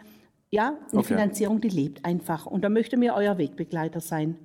Ja, 0.51 0.77
eine 0.91 0.99
Okay. 0.99 1.13
Finanzierung, 1.13 1.61
die 1.61 1.69
lebt 1.69 2.05
einfach. 2.05 2.45
Und 2.45 2.63
da 2.63 2.69
möchte 2.69 2.97
mir 2.97 3.15
euer 3.15 3.37
Wegbegleiter 3.37 4.01
sein. 4.01 4.37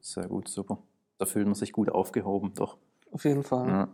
Sehr 0.00 0.26
gut, 0.26 0.48
super. 0.48 0.78
Da 1.18 1.26
fühlt 1.26 1.46
man 1.46 1.54
sich 1.54 1.72
gut 1.72 1.90
aufgehoben, 1.90 2.52
doch. 2.54 2.78
Auf 3.12 3.24
jeden 3.24 3.42
Fall. 3.42 3.68
Ja. 3.68 3.88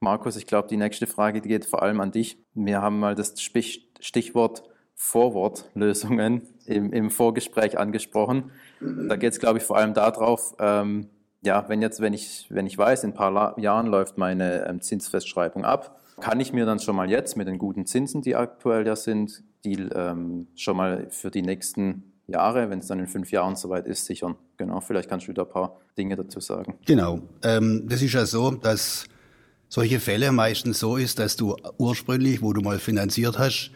Markus, 0.00 0.34
ich 0.36 0.46
glaube, 0.46 0.66
die 0.66 0.76
nächste 0.76 1.06
Frage 1.06 1.40
die 1.40 1.48
geht 1.48 1.64
vor 1.64 1.82
allem 1.82 2.00
an 2.00 2.10
dich. 2.10 2.36
Wir 2.54 2.82
haben 2.82 2.98
mal 2.98 3.14
das 3.14 3.34
Stichwort 3.40 4.64
Vorwortlösungen 4.94 6.42
im, 6.66 6.92
im 6.92 7.10
Vorgespräch 7.10 7.78
angesprochen. 7.78 8.50
Da 8.80 9.16
geht 9.16 9.32
es, 9.32 9.38
glaube 9.40 9.58
ich, 9.58 9.64
vor 9.64 9.76
allem 9.76 9.94
darauf, 9.94 10.54
ähm, 10.58 11.08
ja, 11.44 11.68
wenn 11.68 11.82
jetzt, 11.82 12.00
wenn 12.00 12.14
ich, 12.14 12.46
wenn 12.50 12.66
ich 12.66 12.76
weiß, 12.76 13.04
in 13.04 13.10
ein 13.10 13.14
paar 13.14 13.30
La 13.30 13.54
Jahren 13.58 13.86
läuft 13.86 14.18
meine 14.18 14.66
ähm, 14.66 14.80
Zinsfestschreibung 14.80 15.64
ab, 15.64 16.00
kann 16.20 16.40
ich 16.40 16.52
mir 16.52 16.66
dann 16.66 16.78
schon 16.78 16.94
mal 16.96 17.10
jetzt 17.10 17.36
mit 17.36 17.48
den 17.48 17.58
guten 17.58 17.86
Zinsen, 17.86 18.22
die 18.22 18.36
aktuell 18.36 18.86
ja 18.86 18.96
sind, 18.96 19.42
die 19.64 19.74
ähm, 19.74 20.48
schon 20.56 20.76
mal 20.76 21.06
für 21.10 21.30
die 21.30 21.42
nächsten 21.42 22.12
Jahre, 22.26 22.70
wenn 22.70 22.78
es 22.78 22.86
dann 22.86 22.98
in 22.98 23.06
fünf 23.06 23.30
Jahren 23.30 23.56
soweit 23.56 23.86
ist, 23.86 24.06
sichern. 24.06 24.36
Genau, 24.56 24.80
vielleicht 24.80 25.08
kannst 25.08 25.28
du 25.28 25.32
da 25.32 25.42
ein 25.42 25.48
paar 25.48 25.80
Dinge 25.96 26.16
dazu 26.16 26.40
sagen. 26.40 26.74
Genau. 26.86 27.20
Ähm, 27.42 27.84
das 27.88 28.02
ist 28.02 28.12
ja 28.12 28.26
so, 28.26 28.50
dass 28.52 29.04
solche 29.68 30.00
Fälle 30.00 30.32
meistens 30.32 30.78
so 30.78 30.96
ist, 30.96 31.18
dass 31.18 31.36
du 31.36 31.56
ursprünglich, 31.78 32.42
wo 32.42 32.52
du 32.52 32.60
mal 32.60 32.78
finanziert 32.78 33.38
hast, 33.38 33.70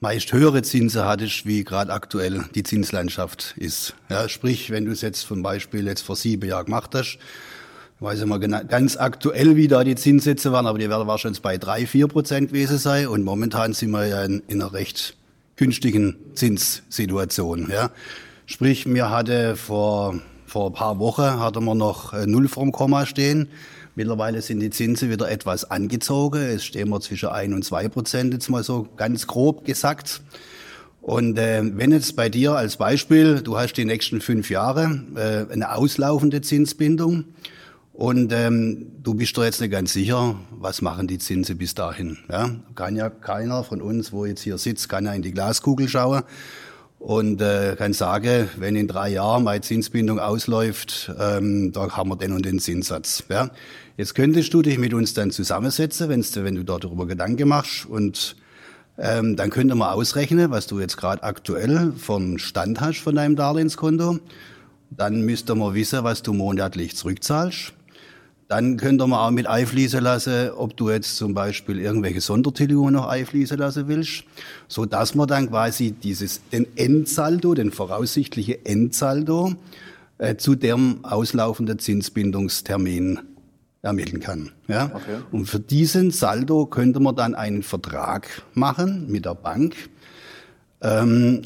meist 0.00 0.32
höhere 0.32 0.62
Zinsen 0.62 1.04
hattest, 1.04 1.46
wie 1.46 1.64
gerade 1.64 1.92
aktuell 1.92 2.44
die 2.54 2.62
Zinslandschaft 2.62 3.54
ist. 3.56 3.94
Ja, 4.08 4.28
sprich, 4.28 4.70
wenn 4.70 4.84
du 4.84 4.92
es 4.92 5.00
jetzt 5.00 5.22
zum 5.22 5.42
Beispiel 5.42 5.86
jetzt 5.86 6.02
vor 6.02 6.16
sieben 6.16 6.48
Jahren 6.48 6.66
gemacht 6.66 6.94
hast, 6.94 7.18
weiß 8.00 8.20
ich 8.20 8.26
mal 8.26 8.38
gena- 8.38 8.64
ganz 8.64 8.96
aktuell, 8.96 9.56
wie 9.56 9.68
da 9.68 9.84
die 9.84 9.94
Zinssätze 9.94 10.52
waren, 10.52 10.66
aber 10.66 10.78
die 10.78 10.88
werden 10.88 11.06
wahrscheinlich 11.06 11.42
bei 11.42 11.56
drei, 11.56 11.86
vier 11.86 12.08
Prozent 12.08 12.48
gewesen 12.48 12.78
sein 12.78 13.08
und 13.08 13.24
momentan 13.24 13.72
sind 13.72 13.90
wir 13.90 14.06
ja 14.06 14.24
in, 14.24 14.42
in 14.48 14.60
einer 14.60 14.72
recht 14.72 15.16
günstigen 15.56 16.16
Zinssituation. 16.34 17.70
Ja. 17.70 17.90
Sprich, 18.44 18.86
mir 18.86 19.10
hatte 19.10 19.56
vor, 19.56 20.20
vor 20.46 20.70
ein 20.70 20.74
paar 20.74 20.98
Wochen 20.98 21.40
hatte 21.40 21.60
man 21.60 21.78
noch 21.78 22.12
äh, 22.12 22.26
null 22.26 22.48
vorm 22.48 22.72
Komma 22.72 23.06
stehen. 23.06 23.48
Mittlerweile 23.94 24.42
sind 24.42 24.60
die 24.60 24.68
Zinsen 24.68 25.10
wieder 25.10 25.30
etwas 25.30 25.70
angezogen. 25.70 26.42
Es 26.42 26.66
stehen 26.66 26.90
wir 26.90 27.00
zwischen 27.00 27.30
ein 27.30 27.54
und 27.54 27.64
zwei 27.64 27.88
Prozent, 27.88 28.34
jetzt 28.34 28.50
mal 28.50 28.62
so 28.62 28.86
ganz 28.98 29.26
grob 29.26 29.64
gesagt. 29.64 30.20
Und 31.00 31.38
äh, 31.38 31.62
wenn 31.64 31.92
jetzt 31.92 32.14
bei 32.14 32.28
dir 32.28 32.52
als 32.52 32.76
Beispiel, 32.76 33.40
du 33.40 33.56
hast 33.56 33.72
die 33.74 33.86
nächsten 33.86 34.20
fünf 34.20 34.50
Jahre 34.50 35.00
äh, 35.14 35.50
eine 35.50 35.74
auslaufende 35.74 36.42
Zinsbindung 36.42 37.24
Und 37.96 38.30
ähm, 38.34 38.88
du 39.02 39.14
bist 39.14 39.38
doch 39.38 39.44
jetzt 39.44 39.62
nicht 39.62 39.70
ganz 39.70 39.94
sicher, 39.94 40.38
was 40.50 40.82
machen 40.82 41.06
die 41.06 41.16
Zinsen 41.16 41.56
bis 41.56 41.74
dahin. 41.74 42.18
Ja? 42.30 42.50
Kann 42.74 42.94
ja 42.94 43.08
keiner 43.08 43.64
von 43.64 43.80
uns, 43.80 44.12
wo 44.12 44.26
jetzt 44.26 44.42
hier 44.42 44.58
sitzt, 44.58 44.90
kann 44.90 45.06
ja 45.06 45.14
in 45.14 45.22
die 45.22 45.32
Glaskugel 45.32 45.88
schauen 45.88 46.22
und 46.98 47.40
äh, 47.40 47.74
kann 47.74 47.94
sagen, 47.94 48.50
wenn 48.58 48.76
in 48.76 48.86
drei 48.86 49.08
Jahren 49.08 49.44
meine 49.44 49.62
Zinsbindung 49.62 50.20
ausläuft, 50.20 51.10
ähm, 51.18 51.72
da 51.72 51.96
haben 51.96 52.10
wir 52.10 52.16
den 52.16 52.32
und 52.32 52.44
den 52.44 52.58
Zinssatz. 52.58 53.24
Ja? 53.30 53.48
Jetzt 53.96 54.14
könntest 54.14 54.52
du 54.52 54.60
dich 54.60 54.76
mit 54.76 54.92
uns 54.92 55.14
dann 55.14 55.30
zusammensetzen, 55.30 56.10
wenn's, 56.10 56.36
wenn 56.36 56.54
du 56.54 56.64
darüber 56.64 57.06
Gedanken 57.06 57.48
machst 57.48 57.86
und 57.86 58.36
ähm, 58.98 59.36
dann 59.36 59.48
könnte 59.48 59.74
man 59.74 59.88
ausrechnen, 59.88 60.50
was 60.50 60.66
du 60.66 60.80
jetzt 60.80 60.98
gerade 60.98 61.22
aktuell 61.22 61.94
vom 61.96 62.36
Stand 62.36 62.78
hast 62.78 62.98
von 63.00 63.14
deinem 63.14 63.36
Darlehenskonto. 63.36 64.18
Dann 64.90 65.22
müsste 65.22 65.54
man 65.54 65.72
wissen, 65.72 66.04
was 66.04 66.22
du 66.22 66.34
monatlich 66.34 66.94
zurückzahlst. 66.94 67.72
Dann 68.48 68.76
könnte 68.76 69.06
man 69.06 69.18
auch 69.18 69.30
mit 69.32 69.48
einfließen 69.48 70.00
lassen, 70.00 70.50
ob 70.50 70.76
du 70.76 70.90
jetzt 70.90 71.16
zum 71.16 71.34
Beispiel 71.34 71.80
irgendwelche 71.80 72.20
Sondertilgungen 72.20 72.94
noch 72.94 73.08
einfließen 73.08 73.58
lassen 73.58 73.88
willst, 73.88 74.24
so 74.68 74.86
dass 74.86 75.16
man 75.16 75.26
dann 75.26 75.48
quasi 75.48 75.90
dieses, 75.90 76.40
den 76.50 76.66
Endsaldo, 76.76 77.54
den 77.54 77.72
voraussichtlichen 77.72 78.64
Endsaldo, 78.64 79.54
äh, 80.18 80.36
zu 80.36 80.54
dem 80.54 81.04
auslaufenden 81.04 81.78
Zinsbindungstermin 81.78 83.18
ermitteln 83.82 84.20
kann. 84.20 84.52
Ja? 84.68 84.90
Okay. 84.94 85.18
Und 85.32 85.46
für 85.46 85.60
diesen 85.60 86.10
Saldo 86.10 86.66
könnte 86.66 87.00
man 87.00 87.16
dann 87.16 87.34
einen 87.34 87.62
Vertrag 87.62 88.42
machen 88.54 89.10
mit 89.10 89.24
der 89.24 89.34
Bank. 89.34 89.74
Ähm, 90.80 91.42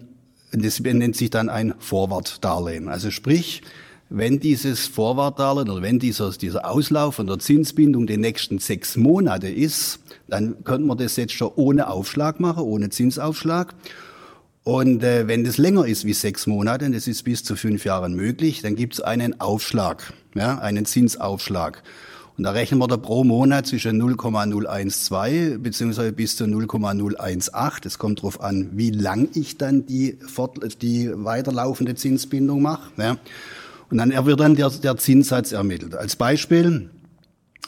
das 0.52 0.80
nennt 0.80 1.16
sich 1.16 1.30
dann 1.30 1.48
ein 1.48 1.74
Vorwartdarlehen. 1.78 2.88
Also 2.88 3.10
sprich, 3.10 3.62
wenn 4.10 4.40
dieses 4.40 4.88
Vorwartdarlehen 4.88 5.70
oder 5.70 5.82
wenn 5.82 6.00
dieser, 6.00 6.30
dieser 6.32 6.68
Auslauf 6.68 7.14
von 7.14 7.28
der 7.28 7.38
Zinsbindung 7.38 8.08
die 8.08 8.16
nächsten 8.16 8.58
sechs 8.58 8.96
Monate 8.96 9.48
ist, 9.48 10.00
dann 10.28 10.64
könnte 10.64 10.86
man 10.86 10.98
das 10.98 11.16
jetzt 11.16 11.32
schon 11.32 11.52
ohne 11.54 11.88
Aufschlag 11.88 12.40
machen, 12.40 12.64
ohne 12.64 12.90
Zinsaufschlag. 12.90 13.72
Und 14.64 15.04
äh, 15.04 15.28
wenn 15.28 15.44
das 15.44 15.58
länger 15.58 15.86
ist 15.86 16.04
wie 16.04 16.12
sechs 16.12 16.48
Monate, 16.48 16.86
und 16.86 16.92
das 16.92 17.06
ist 17.06 17.22
bis 17.22 17.44
zu 17.44 17.54
fünf 17.54 17.84
Jahren 17.84 18.14
möglich, 18.14 18.62
dann 18.62 18.74
gibt 18.74 18.94
es 18.94 19.00
einen 19.00 19.40
Aufschlag, 19.40 20.12
ja, 20.34 20.58
einen 20.58 20.84
Zinsaufschlag. 20.84 21.82
Und 22.36 22.44
da 22.44 22.50
rechnen 22.50 22.80
wir 22.80 22.88
da 22.88 22.96
pro 22.96 23.22
Monat 23.22 23.66
zwischen 23.66 23.96
0,012 23.98 25.62
beziehungsweise 25.62 26.12
bis 26.12 26.36
zu 26.36 26.46
0,018. 26.46 27.82
Es 27.84 27.98
kommt 27.98 28.20
darauf 28.20 28.40
an, 28.40 28.70
wie 28.72 28.90
lang 28.90 29.28
ich 29.34 29.56
dann 29.56 29.86
die, 29.86 30.18
fort, 30.26 30.58
die 30.82 31.10
weiterlaufende 31.14 31.94
Zinsbindung 31.94 32.62
mache. 32.62 32.90
Ja. 32.96 33.16
Und 33.90 33.98
dann 33.98 34.10
wird 34.24 34.40
dann 34.40 34.54
der, 34.54 34.70
der 34.70 34.96
Zinssatz 34.96 35.52
ermittelt. 35.52 35.94
Als 35.96 36.16
Beispiel, 36.16 36.90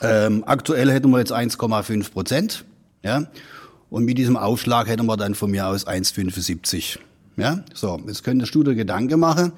ähm, 0.01 0.45
aktuell 0.47 0.91
hätten 0.91 1.11
wir 1.11 1.19
jetzt 1.19 1.33
1,5 1.33 2.13
Prozent. 2.13 2.65
Ja. 3.03 3.27
Und 3.91 4.05
mit 4.05 4.19
diesem 4.19 4.37
Aufschlag 4.37 4.89
hätten 4.89 5.07
wir 5.07 5.17
dann 5.17 5.35
von 5.35 5.51
mir 5.51 5.67
aus 5.67 5.87
1,75. 5.87 6.99
Ja, 7.37 7.65
so, 7.75 8.01
jetzt 8.07 8.25
könntest 8.25 8.55
du 8.55 8.63
dir 8.63 8.75
Gedanken 8.75 9.21
machen. 9.21 9.53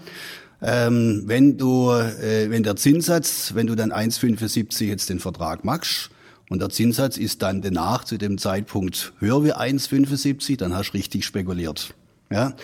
Ähm, 0.62 1.24
wenn 1.26 1.58
du, 1.58 1.90
äh, 1.90 2.48
wenn 2.48 2.62
der 2.62 2.76
Zinssatz, 2.76 3.52
wenn 3.54 3.66
du 3.66 3.74
dann 3.74 3.92
1,75 3.92 4.84
jetzt 4.86 5.10
den 5.10 5.20
Vertrag 5.20 5.64
machst 5.64 6.10
und 6.48 6.60
der 6.60 6.70
Zinssatz 6.70 7.16
ist 7.16 7.42
dann 7.42 7.60
danach 7.60 8.04
zu 8.04 8.16
dem 8.16 8.38
Zeitpunkt 8.38 9.12
höher 9.18 9.44
wie 9.44 9.52
1,75, 9.52 10.56
dann 10.56 10.74
hast 10.74 10.92
du 10.92 10.96
richtig 10.96 11.24
spekuliert. 11.26 11.94
Ja? 12.30 12.54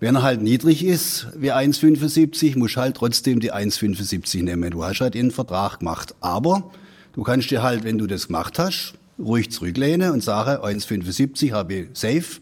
Wenn 0.00 0.14
er 0.14 0.22
halt 0.22 0.42
niedrig 0.42 0.84
ist 0.84 1.28
wie 1.36 1.52
1,75, 1.52 2.58
musst 2.58 2.76
halt 2.76 2.96
trotzdem 2.96 3.40
die 3.40 3.52
1,75 3.52 4.42
nehmen. 4.44 4.70
Du 4.70 4.84
hast 4.84 5.00
halt 5.00 5.14
den 5.14 5.30
Vertrag 5.30 5.80
gemacht. 5.80 6.14
Aber 6.20 6.70
du 7.12 7.22
kannst 7.22 7.50
dir 7.50 7.62
halt, 7.62 7.84
wenn 7.84 7.98
du 7.98 8.06
das 8.06 8.28
gemacht 8.28 8.58
hast, 8.58 8.94
ruhig 9.18 9.50
zurücklehnen 9.50 10.12
und 10.12 10.22
sagen, 10.22 10.62
1,75 10.62 11.52
habe 11.52 11.74
ich 11.74 11.88
safe 11.94 12.40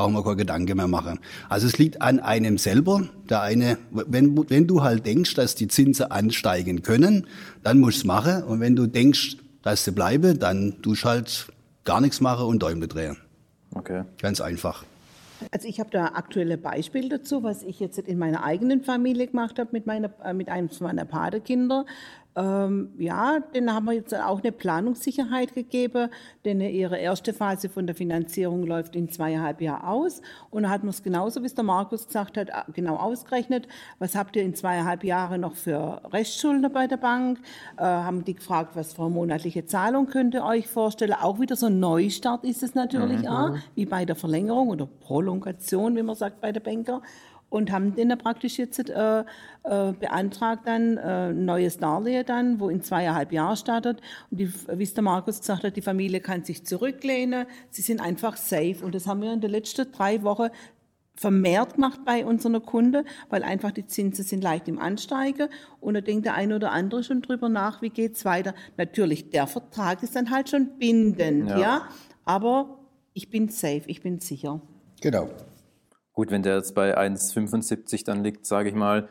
brauchen 0.00 0.14
wir 0.14 0.22
keine 0.22 0.36
Gedanken 0.36 0.76
mehr 0.78 0.88
machen. 0.88 1.18
Also 1.48 1.66
es 1.66 1.76
liegt 1.76 2.00
an 2.00 2.20
einem 2.20 2.56
selber. 2.56 3.08
Der 3.28 3.42
eine, 3.42 3.76
wenn, 3.90 4.48
wenn 4.48 4.66
du 4.66 4.82
halt 4.82 5.04
denkst, 5.04 5.34
dass 5.34 5.54
die 5.54 5.68
Zinsen 5.68 6.10
ansteigen 6.10 6.82
können, 6.82 7.26
dann 7.62 7.80
musst 7.80 7.98
du 7.98 8.00
es 8.00 8.04
machen. 8.06 8.42
Und 8.44 8.60
wenn 8.60 8.76
du 8.76 8.86
denkst, 8.86 9.36
dass 9.62 9.84
sie 9.84 9.92
bleiben, 9.92 10.38
dann 10.38 10.80
tust 10.80 11.04
du 11.04 11.08
halt 11.08 11.48
gar 11.84 12.00
nichts 12.00 12.20
machen 12.20 12.46
und 12.46 12.62
Däumle 12.62 12.88
drehen. 12.88 13.18
Okay. 13.74 14.04
Ganz 14.20 14.40
einfach. 14.40 14.84
Also 15.50 15.68
ich 15.68 15.80
habe 15.80 15.90
da 15.90 16.06
aktuelle 16.06 16.58
Beispiele 16.58 17.08
dazu, 17.08 17.42
was 17.42 17.62
ich 17.62 17.80
jetzt 17.80 17.98
in 17.98 18.18
meiner 18.18 18.44
eigenen 18.44 18.82
Familie 18.82 19.26
gemacht 19.26 19.58
habe 19.58 19.70
mit, 19.72 19.86
äh, 19.86 20.32
mit 20.32 20.48
einem 20.48 20.68
meiner 20.80 21.04
Patekinder. 21.04 21.86
Ähm, 22.36 22.90
ja, 22.98 23.40
denen 23.40 23.74
haben 23.74 23.86
wir 23.86 23.92
jetzt 23.92 24.14
auch 24.14 24.40
eine 24.40 24.52
Planungssicherheit 24.52 25.54
gegeben, 25.54 26.10
denn 26.44 26.60
ihre 26.60 26.96
erste 26.96 27.32
Phase 27.32 27.68
von 27.68 27.86
der 27.86 27.96
Finanzierung 27.96 28.64
läuft 28.66 28.94
in 28.94 29.08
zweieinhalb 29.08 29.60
Jahren 29.60 29.84
aus. 29.84 30.22
Und 30.50 30.62
da 30.62 30.70
hat 30.70 30.82
man 30.82 30.90
es 30.90 31.02
genauso, 31.02 31.42
wie 31.42 31.46
es 31.46 31.54
der 31.54 31.64
Markus 31.64 32.06
gesagt 32.06 32.36
hat, 32.36 32.48
genau 32.72 32.96
ausgerechnet. 32.96 33.66
Was 33.98 34.14
habt 34.14 34.36
ihr 34.36 34.42
in 34.42 34.54
zweieinhalb 34.54 35.02
Jahren 35.02 35.40
noch 35.40 35.54
für 35.54 36.00
Restschulden 36.12 36.72
bei 36.72 36.86
der 36.86 36.98
Bank? 36.98 37.40
Äh, 37.76 37.82
haben 37.82 38.24
die 38.24 38.34
gefragt, 38.34 38.76
was 38.76 38.92
für 38.92 39.02
eine 39.02 39.10
monatliche 39.10 39.66
Zahlung 39.66 40.06
könnt 40.06 40.34
ihr 40.34 40.44
euch 40.44 40.68
vorstellen? 40.68 41.14
Auch 41.14 41.40
wieder 41.40 41.56
so 41.56 41.66
ein 41.66 41.80
Neustart 41.80 42.44
ist 42.44 42.62
es 42.62 42.74
natürlich 42.74 43.22
mhm. 43.22 43.28
auch, 43.28 43.56
wie 43.74 43.86
bei 43.86 44.04
der 44.04 44.16
Verlängerung 44.16 44.68
oder 44.68 44.86
Prolongation, 44.86 45.96
wie 45.96 46.02
man 46.02 46.14
sagt 46.14 46.40
bei 46.40 46.52
der 46.52 46.60
Banker 46.60 47.02
und 47.50 47.70
haben 47.70 47.94
den 47.94 48.16
praktisch 48.16 48.58
jetzt 48.58 48.88
äh, 48.88 49.20
äh, 49.20 49.24
beantragt 49.92 50.66
dann 50.66 50.96
äh, 50.96 51.32
neues 51.32 51.76
Darlehen 51.76 52.24
dann, 52.24 52.60
wo 52.60 52.70
in 52.70 52.82
zweieinhalb 52.82 53.32
Jahren 53.32 53.56
startet. 53.56 54.00
Und 54.30 54.40
die, 54.40 54.50
wie 54.72 54.82
es 54.82 54.94
der 54.94 55.02
Markus 55.02 55.40
gesagt 55.40 55.64
hat, 55.64 55.76
die 55.76 55.82
Familie 55.82 56.20
kann 56.20 56.44
sich 56.44 56.64
zurücklehnen, 56.64 57.46
sie 57.68 57.82
sind 57.82 58.00
einfach 58.00 58.36
safe. 58.36 58.76
Und 58.82 58.94
das 58.94 59.06
haben 59.06 59.20
wir 59.20 59.32
in 59.32 59.40
den 59.40 59.50
letzten 59.50 59.92
drei 59.92 60.22
Wochen 60.22 60.48
vermehrt 61.16 61.74
gemacht 61.74 62.00
bei 62.06 62.24
unseren 62.24 62.64
Kunden, 62.64 63.04
weil 63.28 63.42
einfach 63.42 63.72
die 63.72 63.86
Zinsen 63.86 64.24
sind 64.24 64.42
leicht 64.42 64.68
im 64.68 64.78
Ansteigen 64.78 65.50
und 65.78 65.92
da 65.92 66.00
denkt 66.00 66.24
der 66.24 66.32
eine 66.32 66.56
oder 66.56 66.72
andere 66.72 67.04
schon 67.04 67.20
drüber 67.20 67.50
nach, 67.50 67.82
wie 67.82 67.90
geht's 67.90 68.24
weiter. 68.24 68.54
Natürlich, 68.78 69.28
der 69.28 69.46
Vertrag 69.46 70.02
ist 70.02 70.16
dann 70.16 70.30
halt 70.30 70.48
schon 70.48 70.78
bindend, 70.78 71.50
ja, 71.50 71.58
ja? 71.58 71.88
aber 72.24 72.78
ich 73.12 73.28
bin 73.28 73.50
safe, 73.50 73.82
ich 73.86 74.00
bin 74.00 74.20
sicher. 74.20 74.62
Genau. 75.02 75.28
Gut, 76.20 76.30
wenn 76.30 76.42
der 76.42 76.56
jetzt 76.56 76.74
bei 76.74 76.98
1,75 76.98 78.04
dann 78.04 78.22
liegt, 78.22 78.44
sage 78.44 78.68
ich 78.68 78.74
mal, 78.74 79.08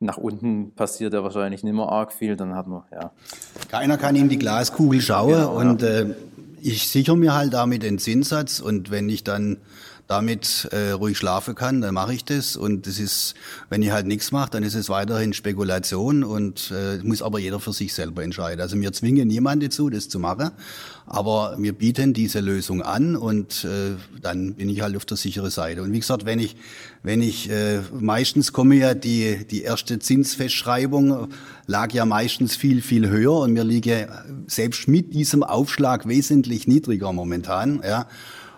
nach 0.00 0.16
unten 0.16 0.74
passiert 0.74 1.14
ja 1.14 1.22
wahrscheinlich 1.22 1.62
nicht 1.62 1.72
mehr 1.72 1.88
arg 1.88 2.12
viel, 2.12 2.34
dann 2.34 2.56
hat 2.56 2.66
man, 2.66 2.82
ja. 2.90 3.12
Keiner 3.68 3.96
kann 3.96 4.16
in 4.16 4.28
die 4.28 4.36
Glaskugel 4.36 5.00
schauen 5.00 5.34
genau, 5.34 5.56
und 5.56 5.82
ja. 5.82 5.88
äh, 5.88 6.14
ich 6.60 6.88
sichere 6.88 7.16
mir 7.16 7.32
halt 7.32 7.52
damit 7.52 7.84
den 7.84 8.00
Zinssatz 8.00 8.58
und 8.58 8.90
wenn 8.90 9.08
ich 9.08 9.22
dann 9.22 9.58
damit 10.10 10.68
äh, 10.72 10.90
ruhig 10.90 11.16
schlafen 11.16 11.54
kann, 11.54 11.80
dann 11.80 11.94
mache 11.94 12.12
ich 12.12 12.24
das. 12.24 12.56
Und 12.56 12.88
das 12.88 12.98
ist, 12.98 13.34
wenn 13.68 13.80
ich 13.80 13.92
halt 13.92 14.08
nichts 14.08 14.32
mache, 14.32 14.50
dann 14.50 14.64
ist 14.64 14.74
es 14.74 14.88
weiterhin 14.88 15.32
Spekulation 15.32 16.24
und 16.24 16.72
äh, 16.72 16.98
muss 17.04 17.22
aber 17.22 17.38
jeder 17.38 17.60
für 17.60 17.72
sich 17.72 17.94
selber 17.94 18.24
entscheiden. 18.24 18.60
Also 18.60 18.76
wir 18.80 18.92
zwingen 18.92 19.28
niemanden 19.28 19.66
dazu, 19.66 19.88
das 19.88 20.08
zu 20.08 20.18
machen, 20.18 20.50
aber 21.06 21.54
wir 21.58 21.72
bieten 21.74 22.12
diese 22.12 22.40
Lösung 22.40 22.82
an 22.82 23.14
und 23.14 23.64
äh, 23.64 23.94
dann 24.20 24.54
bin 24.54 24.68
ich 24.68 24.80
halt 24.80 24.96
auf 24.96 25.04
der 25.04 25.16
sicheren 25.16 25.50
Seite. 25.50 25.80
Und 25.80 25.92
wie 25.92 26.00
gesagt, 26.00 26.24
wenn 26.24 26.40
ich, 26.40 26.56
wenn 27.04 27.22
ich 27.22 27.48
äh, 27.48 27.78
meistens 27.92 28.52
komme 28.52 28.74
ja 28.74 28.94
die 28.94 29.46
die 29.48 29.62
erste 29.62 30.00
Zinsfestschreibung 30.00 31.28
lag 31.66 31.92
ja 31.92 32.04
meistens 32.04 32.56
viel 32.56 32.82
viel 32.82 33.08
höher 33.08 33.34
und 33.34 33.52
mir 33.52 33.62
liege 33.62 34.08
selbst 34.48 34.88
mit 34.88 35.14
diesem 35.14 35.44
Aufschlag 35.44 36.08
wesentlich 36.08 36.66
niedriger 36.66 37.12
momentan. 37.12 37.80
Ja. 37.84 38.08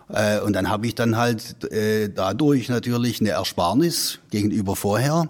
Äh, 0.09 0.41
und 0.41 0.55
dann 0.55 0.69
habe 0.69 0.87
ich 0.87 0.95
dann 0.95 1.17
halt 1.17 1.65
äh, 1.73 2.09
dadurch 2.09 2.69
natürlich 2.69 3.21
eine 3.21 3.31
Ersparnis 3.31 4.19
gegenüber 4.31 4.77
vorher. 4.77 5.29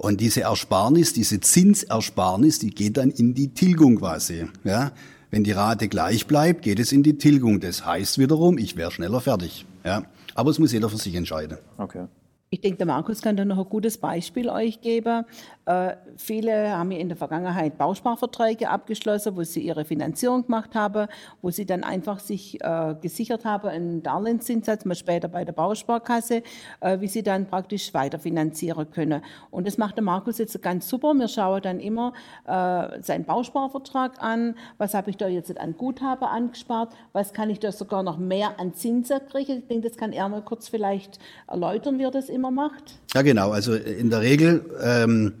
Und 0.00 0.20
diese 0.20 0.42
Ersparnis, 0.42 1.12
diese 1.12 1.40
Zinsersparnis, 1.40 2.58
die 2.58 2.70
geht 2.70 2.96
dann 2.96 3.10
in 3.10 3.34
die 3.34 3.48
Tilgung 3.48 3.96
quasi. 3.96 4.46
Ja? 4.64 4.92
Wenn 5.30 5.44
die 5.44 5.52
Rate 5.52 5.88
gleich 5.88 6.26
bleibt, 6.26 6.62
geht 6.62 6.80
es 6.80 6.90
in 6.92 7.02
die 7.02 7.18
Tilgung. 7.18 7.60
Das 7.60 7.84
heißt 7.84 8.18
wiederum, 8.18 8.56
ich 8.56 8.76
wäre 8.76 8.90
schneller 8.90 9.20
fertig. 9.20 9.66
Ja? 9.84 10.04
Aber 10.34 10.50
es 10.50 10.58
muss 10.58 10.72
jeder 10.72 10.88
für 10.88 10.96
sich 10.96 11.14
entscheiden. 11.14 11.58
Okay. 11.76 12.06
Ich 12.52 12.60
denke, 12.60 12.78
der 12.78 12.86
Markus 12.86 13.22
kann 13.22 13.36
da 13.36 13.44
noch 13.44 13.58
ein 13.58 13.68
gutes 13.68 13.98
Beispiel 13.98 14.48
euch 14.48 14.80
geben. 14.80 15.24
Äh, 15.70 15.96
viele 16.16 16.76
haben 16.76 16.90
ja 16.90 16.98
in 16.98 17.08
der 17.08 17.16
Vergangenheit 17.16 17.78
Bausparverträge 17.78 18.68
abgeschlossen, 18.68 19.36
wo 19.36 19.44
sie 19.44 19.60
ihre 19.60 19.84
Finanzierung 19.84 20.46
gemacht 20.46 20.74
haben, 20.74 21.06
wo 21.42 21.50
sie 21.50 21.64
dann 21.64 21.84
einfach 21.84 22.18
sich 22.18 22.60
äh, 22.60 22.96
gesichert 23.00 23.44
haben, 23.44 23.68
einen 23.68 24.02
Darlehenszinssatz, 24.02 24.84
mal 24.84 24.96
später 24.96 25.28
bei 25.28 25.44
der 25.44 25.52
Bausparkasse, 25.52 26.42
äh, 26.80 27.00
wie 27.00 27.06
sie 27.06 27.22
dann 27.22 27.46
praktisch 27.46 27.94
weiterfinanzieren 27.94 28.90
können. 28.90 29.22
Und 29.52 29.68
das 29.68 29.78
macht 29.78 29.96
der 29.96 30.02
Markus 30.02 30.38
jetzt 30.38 30.60
ganz 30.60 30.88
super. 30.88 31.14
Wir 31.14 31.28
schauen 31.28 31.62
dann 31.62 31.78
immer 31.78 32.14
äh, 32.46 33.00
seinen 33.00 33.24
Bausparvertrag 33.24 34.20
an. 34.20 34.56
Was 34.78 34.94
habe 34.94 35.10
ich 35.10 35.18
da 35.18 35.28
jetzt 35.28 35.56
an 35.56 35.76
Guthaben 35.76 36.26
angespart? 36.26 36.92
Was 37.12 37.32
kann 37.32 37.48
ich 37.48 37.60
da 37.60 37.70
sogar 37.70 38.02
noch 38.02 38.18
mehr 38.18 38.58
an 38.58 38.74
Zinsen 38.74 39.20
kriegen? 39.30 39.58
Ich 39.58 39.68
denke, 39.68 39.88
das 39.88 39.96
kann 39.96 40.12
er 40.12 40.28
mal 40.28 40.42
kurz 40.42 40.68
vielleicht 40.68 41.20
erläutern, 41.46 42.00
wie 42.00 42.04
er 42.04 42.10
das 42.10 42.28
immer 42.28 42.50
macht. 42.50 42.98
Ja, 43.14 43.22
genau. 43.22 43.52
Also 43.52 43.74
in 43.74 44.10
der 44.10 44.20
Regel 44.20 44.64
ähm 44.82 45.34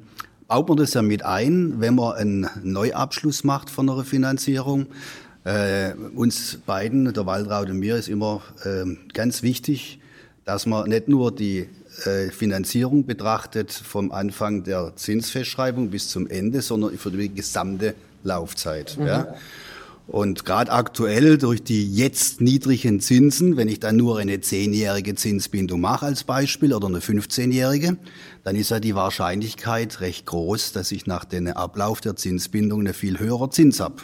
baut 0.50 0.68
man 0.68 0.78
das 0.78 0.94
ja 0.94 1.02
mit 1.02 1.24
ein, 1.24 1.74
wenn 1.78 1.94
man 1.94 2.14
einen 2.14 2.50
Neuabschluss 2.64 3.44
macht 3.44 3.70
von 3.70 3.88
einer 3.88 4.02
Finanzierung. 4.02 4.86
Äh, 5.44 5.92
uns 6.16 6.58
beiden, 6.66 7.14
der 7.14 7.24
Waldraut 7.24 7.70
und 7.70 7.78
mir, 7.78 7.94
ist 7.94 8.08
immer 8.08 8.42
äh, 8.64 8.84
ganz 9.12 9.44
wichtig, 9.44 10.00
dass 10.44 10.66
man 10.66 10.88
nicht 10.88 11.06
nur 11.06 11.32
die 11.32 11.68
äh, 12.04 12.30
Finanzierung 12.32 13.06
betrachtet 13.06 13.70
vom 13.70 14.10
Anfang 14.10 14.64
der 14.64 14.92
Zinsfestschreibung 14.96 15.90
bis 15.90 16.08
zum 16.08 16.26
Ende, 16.26 16.62
sondern 16.62 16.98
für 16.98 17.12
die 17.12 17.32
gesamte 17.32 17.94
Laufzeit. 18.24 18.98
Mhm. 18.98 19.06
Ja. 19.06 19.34
Und 20.10 20.44
gerade 20.44 20.72
aktuell 20.72 21.38
durch 21.38 21.62
die 21.62 21.94
jetzt 21.94 22.40
niedrigen 22.40 22.98
Zinsen, 22.98 23.56
wenn 23.56 23.68
ich 23.68 23.78
dann 23.78 23.96
nur 23.96 24.18
eine 24.18 24.40
zehnjährige 24.40 25.14
Zinsbindung 25.14 25.80
mache 25.80 26.06
als 26.06 26.24
Beispiel 26.24 26.74
oder 26.74 26.88
eine 26.88 26.98
15-jährige, 26.98 27.96
dann 28.42 28.56
ist 28.56 28.72
ja 28.72 28.80
die 28.80 28.96
Wahrscheinlichkeit 28.96 30.00
recht 30.00 30.26
groß, 30.26 30.72
dass 30.72 30.90
ich 30.90 31.06
nach 31.06 31.24
dem 31.24 31.46
Ablauf 31.46 32.00
der 32.00 32.16
Zinsbindung 32.16 32.80
eine 32.80 32.92
viel 32.92 33.20
höhere 33.20 33.50
Zins 33.50 33.78
habe. 33.78 34.02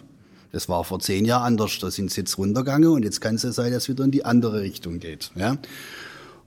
Das 0.53 0.69
war 0.69 0.85
vor 0.85 1.01
zehn 1.01 1.25
Jahren 1.25 1.43
anders, 1.43 1.81
da 1.81 1.91
sind 1.91 2.13
sie 2.13 2.21
jetzt 2.21 2.39
runtergegangen 2.39 2.89
und 2.91 3.03
jetzt 3.03 3.21
kann 3.21 3.35
es 3.35 3.43
ja 3.43 3.51
sein, 3.51 3.73
dass 3.73 3.83
es 3.83 3.89
wieder 3.89 4.05
in 4.05 4.13
die 4.13 4.25
andere 4.25 4.61
Richtung 4.61 5.01
geht. 5.01 5.33
Ja? 5.35 5.57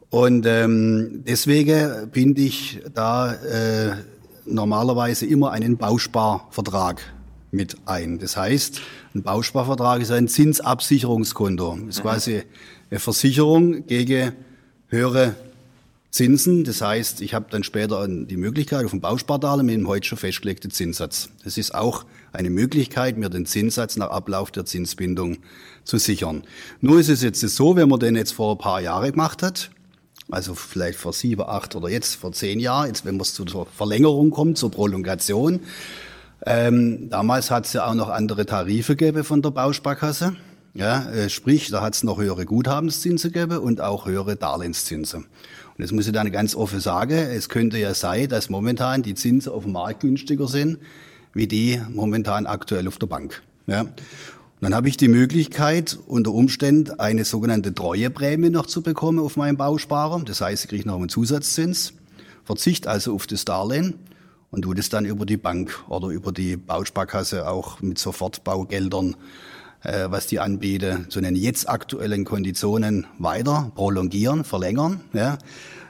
Und 0.10 0.46
ähm, 0.46 1.26
deswegen 1.28 2.10
binde 2.12 2.44
ich 2.44 2.80
da 2.94 3.34
äh, 3.34 3.92
normalerweise 4.46 5.26
immer 5.26 5.52
einen 5.52 5.76
Bausparvertrag 5.76 7.02
mit 7.52 7.78
ein. 7.86 8.20
Das 8.20 8.38
heißt, 8.38 8.82
ein 9.16 9.24
Bausparvertrag 9.24 10.02
ist 10.02 10.12
ein 10.12 10.28
Zinsabsicherungskonto. 10.28 11.80
Ist 11.88 12.02
quasi 12.02 12.44
eine 12.90 13.00
Versicherung 13.00 13.86
gegen 13.88 14.34
höhere 14.88 15.36
Zinsen. 16.12 16.64
Das 16.64 16.82
heißt, 16.82 17.22
ich 17.22 17.34
habe 17.34 17.46
dann 17.50 17.64
später 17.64 18.08
die 18.08 18.38
Möglichkeit 18.38 18.86
auf 18.86 18.92
dem 18.92 19.02
Bauspardarlehen 19.02 19.66
mit 19.66 19.76
dem 19.76 19.88
heute 19.88 20.08
schon 20.08 20.18
festgelegten 20.18 20.72
Zinssatz. 20.72 21.30
Das 21.44 21.58
ist 21.58 21.74
auch 21.74 22.06
eine 22.32 22.50
Möglichkeit, 22.50 23.18
mir 23.18 23.30
den 23.30 23.46
Zinssatz 23.46 23.96
nach 23.98 24.10
Ablauf 24.10 24.52
der 24.52 24.66
Zinsbindung 24.66 25.38
zu 25.84 25.98
sichern. 25.98 26.44
Nur 26.82 27.00
ist 27.00 27.10
es 27.10 27.22
jetzt 27.22 27.42
so, 27.42 27.76
wenn 27.76 27.90
man 27.90 28.00
den 28.00 28.16
jetzt 28.16 28.34
vor 28.34 28.56
ein 28.56 28.58
paar 28.58 28.82
Jahren 28.82 29.12
gemacht 29.12 29.44
hat, 29.44 29.72
also 30.32 30.54
vielleicht 30.54 31.00
vor 31.00 31.14
sieben, 31.14 31.42
acht 31.42 31.76
oder 31.76 31.90
jetzt 31.90 32.16
vor 32.16 32.32
zehn 32.32 32.60
Jahren, 32.60 32.88
jetzt 32.88 33.06
wenn 33.06 33.18
man 33.18 33.26
zur 33.26 33.66
Verlängerung 33.66 34.30
kommt, 34.30 34.58
zur 34.58 34.70
Prolongation, 34.70 35.60
ähm, 36.46 37.10
damals 37.10 37.52
hat 37.52 37.66
es 37.66 37.74
ja 37.74 37.86
auch 37.86 37.94
noch 37.94 38.10
andere 38.10 38.46
Tarife 38.46 38.96
gegeben 38.96 39.24
von 39.24 39.42
der 39.42 39.52
Bausparkasse. 39.52 40.36
Ja, 40.74 41.10
äh, 41.10 41.30
sprich, 41.30 41.70
da 41.70 41.82
hat 41.82 41.96
es 41.96 42.04
noch 42.04 42.20
höhere 42.20 42.46
Guthabenszinsen 42.46 43.32
gegeben 43.32 43.58
und 43.58 43.82
auch 43.82 44.06
höhere 44.06 44.36
Darlehenszinsen. 44.36 45.24
Und 45.24 45.84
jetzt 45.84 45.92
muss 45.92 46.08
ich 46.08 46.14
dann 46.14 46.32
ganz 46.32 46.56
offen 46.56 46.80
sagen, 46.80 47.18
es 47.18 47.50
könnte 47.50 47.78
ja 47.78 47.94
sein, 47.94 48.30
dass 48.30 48.50
momentan 48.50 49.02
die 49.02 49.16
Zinsen 49.16 49.52
auf 49.52 49.64
dem 49.64 49.74
Markt 49.74 50.02
günstiger 50.02 50.48
sind, 50.48 50.78
wie 51.34 51.48
die 51.48 51.82
momentan 51.90 52.46
aktuell 52.46 52.88
auf 52.88 52.98
der 52.98 53.08
Bank. 53.08 53.42
Ja. 53.68 53.86
Dann 54.62 54.76
habe 54.76 54.90
ich 54.90 54.98
die 54.98 55.08
Möglichkeit, 55.08 55.98
unter 56.08 56.34
Umständen 56.34 57.00
eine 57.00 57.24
sogenannte 57.24 57.74
Treueprämie 57.74 58.50
noch 58.50 58.66
zu 58.66 58.82
bekommen 58.82 59.20
auf 59.20 59.38
meinen 59.38 59.56
Bausparer. 59.56 60.22
Das 60.26 60.42
heißt, 60.42 60.66
ich 60.66 60.70
kriege 60.70 60.88
noch 60.88 60.98
einen 60.98 61.10
Zusatzzins, 61.10 61.94
verzicht 62.44 62.86
also 62.86 63.16
auf 63.16 63.26
das 63.26 63.46
Darlehen 63.46 63.96
und 64.52 64.66
du 64.66 64.74
das 64.74 64.90
dann 64.90 65.06
über 65.06 65.26
die 65.26 65.38
Bank 65.38 65.84
oder 65.90 66.08
über 66.08 66.32
die 66.32 66.58
Bausparkasse 66.58 67.48
auch 67.48 67.82
mit 67.82 68.00
Sofortbaugeldern, 68.00 69.16
äh, 69.84 70.08
was 70.10 70.28
die 70.28 70.40
anbieten, 70.40 71.08
zu 71.10 71.22
den 71.22 71.36
jetzt 71.36 71.70
aktuellen 71.70 72.26
Konditionen 72.26 73.08
weiter 73.18 73.72
prolongieren, 73.76 74.44
verlängern, 74.44 75.02
ja, 75.14 75.38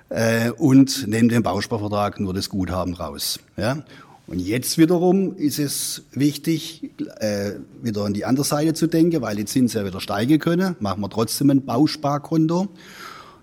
äh, 0.10 0.52
und 0.52 1.08
neben 1.08 1.30
dem 1.30 1.44
Bausparvertrag 1.44 2.20
nur 2.20 2.34
das 2.34 2.50
Guthaben 2.50 2.94
raus. 2.94 3.40
Ja. 3.58 3.84
Und 4.28 4.40
jetzt 4.40 4.78
wiederum 4.78 5.36
ist 5.38 5.58
es 5.58 6.04
wichtig, 6.12 6.92
äh, 7.20 7.54
wieder 7.82 8.06
an 8.06 8.14
die 8.14 8.26
andere 8.26 8.46
Seite 8.46 8.76
zu 8.76 8.86
denken, 8.86 9.22
weil 9.24 9.36
die 9.36 9.46
Zinsen 9.46 9.82
ja 9.82 9.88
wieder 9.88 10.02
steigen 10.02 10.38
können, 10.38 10.76
machen 10.80 11.02
wir 11.02 11.10
trotzdem 11.10 11.50
ein 11.50 11.66
Bausparkonto 11.66 12.70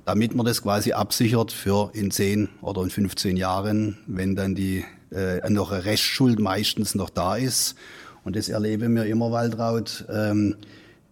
damit 0.06 0.36
man 0.36 0.46
das 0.46 0.62
quasi 0.62 0.92
absichert 0.92 1.50
für 1.50 1.90
in 1.92 2.12
10 2.12 2.48
oder 2.62 2.82
in 2.82 2.90
15 2.90 3.36
Jahren, 3.36 3.98
wenn 4.06 4.36
dann 4.36 4.54
die 4.54 4.84
äh, 5.12 5.48
noch 5.50 5.72
eine 5.72 5.84
Restschuld 5.84 6.38
meistens 6.38 6.94
noch 6.94 7.10
da 7.10 7.36
ist. 7.36 7.76
Und 8.24 8.36
das 8.36 8.48
erleben 8.48 8.94
wir 8.94 9.04
immer, 9.04 9.30
Waldraut. 9.30 10.04
Ähm, 10.10 10.56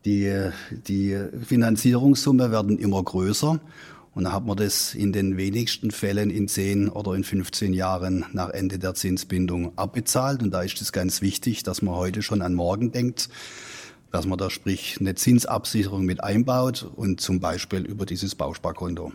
die, 0.04 0.50
die 0.70 1.18
Finanzierungssumme 1.46 2.50
werden 2.50 2.78
immer 2.78 3.02
größer. 3.02 3.60
Und 4.14 4.24
dann 4.24 4.32
hat 4.32 4.44
man 4.44 4.56
das 4.56 4.94
in 4.94 5.12
den 5.12 5.36
wenigsten 5.36 5.90
Fällen 5.90 6.30
in 6.30 6.46
10 6.46 6.88
oder 6.88 7.14
in 7.14 7.24
15 7.24 7.72
Jahren 7.72 8.24
nach 8.32 8.50
Ende 8.50 8.78
der 8.78 8.94
Zinsbindung 8.94 9.76
abbezahlt. 9.76 10.42
Und 10.42 10.52
da 10.52 10.62
ist 10.62 10.80
es 10.80 10.92
ganz 10.92 11.20
wichtig, 11.20 11.62
dass 11.64 11.82
man 11.82 11.94
heute 11.96 12.22
schon 12.22 12.42
an 12.42 12.54
morgen 12.54 12.92
denkt, 12.92 13.28
dass 14.12 14.26
man 14.26 14.38
da 14.38 14.50
sprich 14.50 14.98
eine 15.00 15.16
Zinsabsicherung 15.16 16.04
mit 16.04 16.22
einbaut 16.22 16.88
und 16.94 17.20
zum 17.20 17.40
Beispiel 17.40 17.84
über 17.84 18.06
dieses 18.06 18.36
Bausparkonto. 18.36 19.12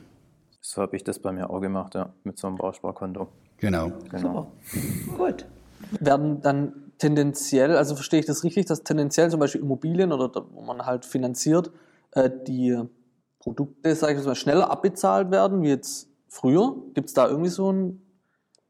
So 0.59 0.81
habe 0.81 0.97
ich 0.97 1.03
das 1.05 1.19
bei 1.19 1.31
mir 1.31 1.49
auch 1.49 1.61
gemacht, 1.61 1.95
ja, 1.95 2.13
mit 2.23 2.37
so 2.37 2.47
einem 2.47 2.57
Bausparkonto. 2.57 3.29
Genau. 3.59 3.91
genau. 4.09 4.51
Super. 4.63 5.17
Gut. 5.17 5.45
Werden 5.99 6.41
dann 6.41 6.91
tendenziell, 6.97 7.75
also 7.75 7.95
verstehe 7.95 8.19
ich 8.19 8.25
das 8.25 8.43
richtig, 8.43 8.65
dass 8.65 8.83
tendenziell 8.83 9.29
zum 9.29 9.39
Beispiel 9.39 9.61
Immobilien 9.61 10.11
oder 10.11 10.45
wo 10.51 10.61
man 10.61 10.85
halt 10.85 11.05
finanziert, 11.05 11.71
äh, 12.11 12.29
die 12.47 12.77
Produkte, 13.39 13.95
sage 13.95 14.19
ich 14.19 14.25
mal, 14.25 14.35
schneller 14.35 14.69
abbezahlt 14.69 15.31
werden 15.31 15.63
wie 15.63 15.69
jetzt 15.69 16.09
früher? 16.27 16.75
Gibt 16.93 17.07
es 17.07 17.13
da 17.13 17.27
irgendwie 17.27 17.49
so 17.49 17.71
ein, 17.71 18.01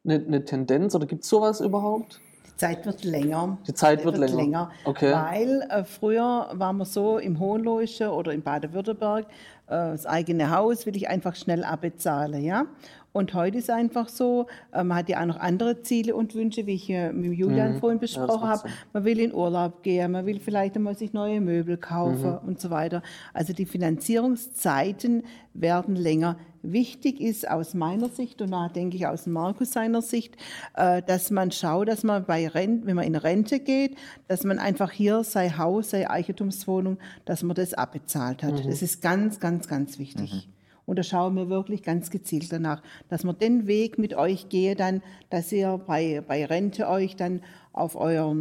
eine, 0.05 0.15
eine 0.15 0.45
Tendenz 0.45 0.95
oder 0.95 1.07
gibt 1.07 1.23
es 1.23 1.29
sowas 1.29 1.59
überhaupt? 1.59 2.21
Die 2.45 2.55
Zeit 2.57 2.85
wird 2.85 3.03
länger. 3.03 3.57
Die 3.67 3.73
Zeit 3.73 4.05
wird, 4.05 4.19
wird 4.19 4.29
länger. 4.31 4.41
länger. 4.41 4.71
Okay. 4.85 5.13
Weil 5.13 5.61
äh, 5.69 5.83
früher 5.83 6.49
waren 6.53 6.77
wir 6.77 6.85
so 6.85 7.17
im 7.17 7.39
Hohenloische 7.39 8.11
oder 8.11 8.31
in 8.31 8.43
Baden-Württemberg, 8.43 9.25
das 9.69 10.05
eigene 10.05 10.49
Haus 10.49 10.85
will 10.85 10.95
ich 10.95 11.09
einfach 11.09 11.35
schnell 11.35 11.63
abbezahlen. 11.63 12.43
Ja? 12.43 12.65
Und 13.11 13.33
heute 13.33 13.57
ist 13.57 13.69
einfach 13.69 14.07
so, 14.07 14.47
äh, 14.71 14.83
man 14.83 14.97
hat 14.97 15.09
ja 15.09 15.21
auch 15.21 15.25
noch 15.25 15.39
andere 15.39 15.81
Ziele 15.81 16.15
und 16.15 16.35
Wünsche, 16.35 16.67
wie 16.67 16.75
ich 16.75 16.89
mit 16.89 17.37
Julian 17.37 17.73
mhm. 17.73 17.79
vorhin 17.79 17.99
besprochen 17.99 18.43
ja, 18.43 18.49
habe. 18.49 18.69
Man 18.93 19.03
will 19.03 19.19
in 19.19 19.33
Urlaub 19.33 19.83
gehen, 19.83 20.11
man 20.11 20.25
will 20.25 20.39
vielleicht 20.39 20.75
einmal 20.75 20.95
sich 20.95 21.13
neue 21.13 21.41
Möbel 21.41 21.77
kaufen 21.77 22.31
mhm. 22.41 22.47
und 22.47 22.59
so 22.59 22.69
weiter. 22.69 23.01
Also 23.33 23.53
die 23.53 23.65
Finanzierungszeiten 23.65 25.23
werden 25.53 25.95
länger. 25.95 26.37
Wichtig 26.61 27.21
ist 27.21 27.49
aus 27.49 27.73
meiner 27.73 28.09
Sicht 28.09 28.41
und 28.41 28.51
da 28.51 28.67
denke 28.67 28.97
ich 28.97 29.07
aus 29.07 29.27
Markus 29.27 29.71
seiner 29.71 30.01
Sicht, 30.01 30.35
äh, 30.75 31.01
dass 31.01 31.31
man 31.31 31.51
schaut, 31.51 31.87
dass 31.87 32.03
man 32.03 32.25
bei 32.25 32.47
Rente, 32.47 32.85
wenn 32.85 32.97
man 32.97 33.05
in 33.05 33.15
Rente 33.15 33.59
geht, 33.59 33.95
dass 34.27 34.43
man 34.43 34.59
einfach 34.59 34.91
hier 34.91 35.23
sein 35.23 35.57
Haus, 35.57 35.91
seine 35.91 36.09
Eigentumswohnung, 36.09 36.97
dass 37.23 37.43
man 37.43 37.55
das 37.55 37.73
abbezahlt 37.73 38.43
hat. 38.43 38.63
Mhm. 38.63 38.69
Das 38.69 38.81
ist 38.81 39.01
ganz, 39.01 39.39
ganz, 39.39 39.58
ganz 39.67 39.99
wichtig. 39.99 40.33
Mhm. 40.33 40.53
Und 40.85 40.97
da 40.97 41.03
schauen 41.03 41.35
wir 41.35 41.49
wirklich 41.49 41.83
ganz 41.83 42.09
gezielt 42.09 42.51
danach, 42.51 42.81
dass 43.09 43.23
wir 43.23 43.33
den 43.33 43.67
Weg 43.67 43.99
mit 43.99 44.15
euch 44.15 44.49
gehen, 44.49 44.75
dann, 44.75 45.03
dass 45.29 45.51
ihr 45.51 45.77
bei, 45.77 46.23
bei 46.27 46.43
Rente 46.45 46.87
euch 46.87 47.15
dann 47.15 47.41
auf 47.73 47.95
eure 47.95 48.35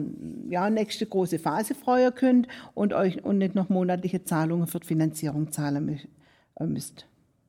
ja, 0.49 0.71
nächste 0.71 1.05
große 1.05 1.39
Phase 1.39 1.75
freuen 1.75 2.15
könnt 2.15 2.49
und 2.73 2.95
euch 2.95 3.23
und 3.23 3.37
nicht 3.37 3.55
noch 3.55 3.69
monatliche 3.69 4.25
Zahlungen 4.25 4.67
für 4.67 4.81
die 4.81 4.87
Finanzierung 4.87 5.53
zahlen 5.53 6.01
äh, 6.59 6.65
müsst. 6.65 7.07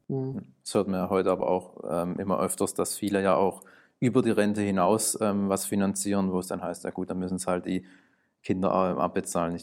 Mhm. 0.10 0.42
Das 0.64 0.74
hört 0.74 0.90
man 0.90 1.00
ja 1.00 1.10
heute 1.10 1.32
aber 1.32 1.48
auch 1.48 1.78
ähm, 1.90 2.20
immer 2.20 2.38
öfters, 2.42 2.74
dass 2.74 2.98
viele 2.98 3.24
ja 3.24 3.36
auch 3.36 3.64
über 4.02 4.22
die 4.22 4.32
Rente 4.32 4.62
hinaus 4.62 5.18
ähm, 5.22 5.48
was 5.48 5.66
finanzieren, 5.66 6.34
wo 6.34 6.40
es 6.40 6.48
dann 6.48 6.62
heißt, 6.62 6.84
ja 6.84 6.90
gut, 6.90 7.10
dann 7.10 7.20
müssen 7.20 7.36
es 7.36 7.48
halt 7.48 7.66
die 7.66 7.86
Kinder 8.44 8.70
äh, 8.70 9.00
abbezahlen. 9.00 9.58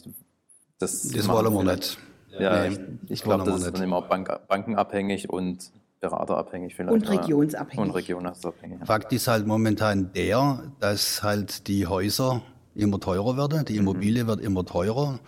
Das, 0.79 1.07
das 1.09 1.27
wollen 1.27 1.53
wir 1.53 1.75
nicht. 1.75 1.99
Ja, 2.31 2.67
nee, 2.67 2.77
ich, 3.07 3.23
glaube, 3.23 3.45
das 3.45 3.61
ist 3.61 3.75
dann 3.75 3.83
immer 3.83 4.01
Bank, 4.01 4.29
bankenabhängig 4.47 5.29
und 5.29 5.71
beraterabhängig 5.99 6.75
vielleicht. 6.75 6.93
Und 6.93 7.09
regionsabhängig. 7.09 7.79
Und 7.79 7.91
regionsabhängig. 7.91 8.79
Fakt 8.85 9.13
ist 9.13 9.27
halt 9.27 9.47
momentan 9.47 10.11
der, 10.13 10.63
dass 10.79 11.23
halt 11.23 11.67
die 11.67 11.87
Häuser 11.87 12.41
immer 12.75 12.99
teurer 12.99 13.37
werden, 13.37 13.65
die 13.65 13.73
mhm. 13.73 13.79
Immobilie 13.79 14.23
mhm. 14.23 14.27
wird 14.27 14.41
immer 14.41 14.65
teurer 14.65 15.19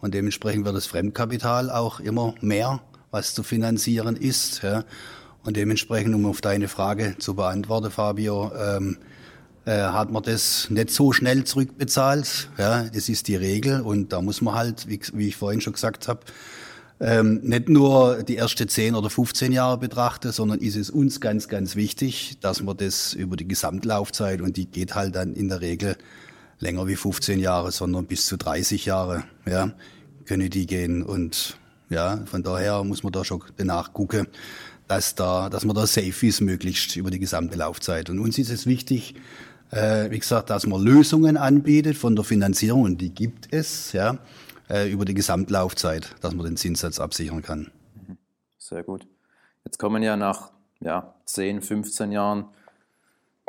und 0.00 0.14
dementsprechend 0.14 0.64
wird 0.64 0.76
das 0.76 0.86
Fremdkapital 0.86 1.70
auch 1.70 2.00
immer 2.00 2.34
mehr, 2.40 2.80
was 3.10 3.34
zu 3.34 3.42
finanzieren 3.42 4.16
ist. 4.16 4.62
Ja. 4.62 4.84
Und 5.44 5.56
dementsprechend, 5.56 6.14
um 6.14 6.24
auf 6.26 6.40
deine 6.40 6.68
Frage 6.68 7.16
zu 7.18 7.34
beantworten, 7.34 7.90
Fabio, 7.90 8.50
ähm, 8.54 8.98
äh, 9.66 9.82
hat 9.82 10.10
man 10.10 10.22
das 10.22 10.68
nicht 10.70 10.90
so 10.90 11.12
schnell 11.12 11.44
zurückbezahlt. 11.44 12.48
Ja, 12.58 12.84
das 12.84 13.08
ist 13.08 13.28
die 13.28 13.36
Regel 13.36 13.80
und 13.80 14.12
da 14.12 14.20
muss 14.20 14.40
man 14.40 14.54
halt, 14.54 14.88
wie, 14.88 15.00
wie 15.14 15.28
ich 15.28 15.36
vorhin 15.36 15.60
schon 15.60 15.72
gesagt 15.72 16.08
habe, 16.08 16.20
ähm, 17.00 17.40
nicht 17.42 17.68
nur 17.68 18.22
die 18.22 18.36
ersten 18.36 18.68
10 18.68 18.94
oder 18.94 19.10
15 19.10 19.52
Jahre 19.52 19.78
betrachten, 19.78 20.32
sondern 20.32 20.60
ist 20.60 20.76
es 20.76 20.90
uns 20.90 21.20
ganz, 21.20 21.48
ganz 21.48 21.76
wichtig, 21.76 22.38
dass 22.40 22.62
man 22.62 22.76
das 22.76 23.14
über 23.14 23.36
die 23.36 23.48
Gesamtlaufzeit 23.48 24.40
und 24.40 24.56
die 24.56 24.66
geht 24.66 24.94
halt 24.94 25.16
dann 25.16 25.34
in 25.34 25.48
der 25.48 25.60
Regel 25.60 25.96
länger 26.60 26.86
wie 26.86 26.96
15 26.96 27.40
Jahre, 27.40 27.72
sondern 27.72 28.06
bis 28.06 28.26
zu 28.26 28.36
30 28.36 28.86
Jahre, 28.86 29.24
ja, 29.46 29.72
können 30.24 30.50
die 30.50 30.66
gehen 30.66 31.02
und 31.02 31.58
ja, 31.90 32.20
von 32.26 32.42
daher 32.42 32.84
muss 32.84 33.02
man 33.02 33.12
da 33.12 33.24
schon 33.24 33.42
danach 33.56 33.92
gucken, 33.92 34.26
dass 34.88 35.14
da, 35.14 35.50
dass 35.50 35.64
man 35.64 35.74
da 35.74 35.86
safe 35.86 36.26
ist, 36.26 36.40
möglichst 36.40 36.96
über 36.96 37.10
die 37.10 37.18
gesamte 37.18 37.56
Laufzeit. 37.56 38.10
Und 38.10 38.18
uns 38.18 38.38
ist 38.38 38.50
es 38.50 38.66
wichtig, 38.66 39.14
Äh, 39.74 40.08
wie 40.12 40.20
gesagt, 40.20 40.50
dass 40.50 40.68
man 40.68 40.80
Lösungen 40.80 41.36
anbietet 41.36 41.96
von 41.96 42.14
der 42.14 42.24
Finanzierung, 42.24 42.82
und 42.82 43.00
die 43.00 43.12
gibt 43.12 43.52
es, 43.52 43.92
ja, 43.92 44.18
äh, 44.70 44.88
über 44.88 45.04
die 45.04 45.14
Gesamtlaufzeit, 45.14 46.14
dass 46.20 46.32
man 46.32 46.46
den 46.46 46.56
Zinssatz 46.56 47.00
absichern 47.00 47.42
kann. 47.42 47.72
Sehr 48.56 48.84
gut. 48.84 49.08
Jetzt 49.64 49.78
kommen 49.78 50.02
ja 50.04 50.16
nach 50.16 50.52
ja, 50.80 51.14
10, 51.24 51.60
15 51.60 52.12
Jahren, 52.12 52.46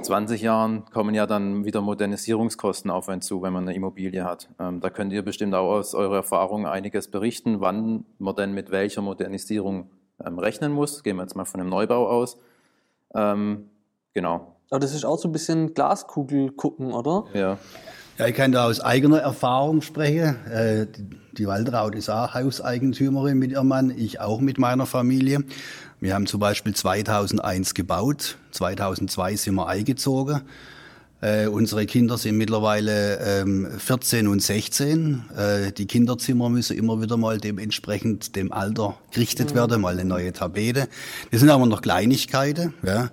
20 0.01 0.41
Jahren 0.41 0.85
kommen 0.85 1.13
ja 1.13 1.27
dann 1.27 1.63
wieder 1.63 1.81
Modernisierungskosten 1.81 2.89
auf 2.89 3.07
einen 3.07 3.21
zu, 3.21 3.43
wenn 3.43 3.53
man 3.53 3.65
eine 3.65 3.75
Immobilie 3.75 4.23
hat. 4.25 4.49
Ähm, 4.59 4.81
da 4.81 4.89
könnt 4.89 5.13
ihr 5.13 5.21
bestimmt 5.21 5.53
auch 5.53 5.73
aus 5.73 5.93
eurer 5.93 6.17
Erfahrung 6.17 6.65
einiges 6.65 7.07
berichten, 7.07 7.61
wann 7.61 8.03
man 8.17 8.35
denn 8.35 8.53
mit 8.53 8.71
welcher 8.71 9.03
Modernisierung 9.03 9.91
ähm, 10.25 10.39
rechnen 10.39 10.71
muss. 10.71 11.03
Gehen 11.03 11.17
wir 11.17 11.21
jetzt 11.21 11.35
mal 11.35 11.45
von 11.45 11.61
einem 11.61 11.69
Neubau 11.69 12.09
aus. 12.09 12.39
Ähm, 13.13 13.69
genau. 14.13 14.54
Aber 14.69 14.79
das 14.79 14.93
ist 14.93 15.05
auch 15.05 15.19
so 15.19 15.29
ein 15.29 15.31
bisschen 15.31 15.73
Glaskugel 15.73 16.51
gucken, 16.51 16.93
oder? 16.93 17.25
Ja. 17.33 17.57
Ja, 18.17 18.27
ich 18.27 18.35
kann 18.35 18.53
da 18.53 18.65
aus 18.65 18.79
eigener 18.79 19.19
Erfahrung 19.19 19.81
sprechen. 19.81 20.37
Äh, 20.45 20.87
die 21.33 21.47
Waldraut 21.47 21.95
ist 21.95 22.09
auch 22.09 22.33
Hauseigentümerin 22.33 23.37
mit 23.37 23.51
ihrem 23.51 23.67
Mann, 23.67 23.93
ich 23.95 24.21
auch 24.21 24.39
mit 24.39 24.57
meiner 24.57 24.85
Familie. 24.85 25.43
Wir 25.99 26.13
haben 26.13 26.25
zum 26.25 26.39
Beispiel 26.39 26.73
2001 26.73 27.73
gebaut, 27.73 28.37
2002 28.51 29.35
sind 29.35 29.55
wir 29.55 29.67
eingezogen. 29.67 30.43
Äh, 31.21 31.47
unsere 31.47 31.85
Kinder 31.85 32.17
sind 32.17 32.37
mittlerweile 32.37 33.19
ähm, 33.19 33.67
14 33.79 34.27
und 34.27 34.41
16. 34.41 35.23
Äh, 35.35 35.71
die 35.71 35.85
Kinderzimmer 35.85 36.49
müssen 36.49 36.77
immer 36.77 37.01
wieder 37.01 37.17
mal 37.17 37.37
dementsprechend 37.37 38.35
dem 38.35 38.53
Alter 38.53 38.97
gerichtet 39.11 39.51
mhm. 39.51 39.55
werden, 39.55 39.81
mal 39.81 39.93
eine 39.93 40.05
neue 40.05 40.31
Tapete. 40.31 40.87
Das 41.31 41.41
sind 41.41 41.49
aber 41.49 41.65
noch 41.65 41.81
Kleinigkeiten. 41.81 42.73
Ja. 42.85 43.09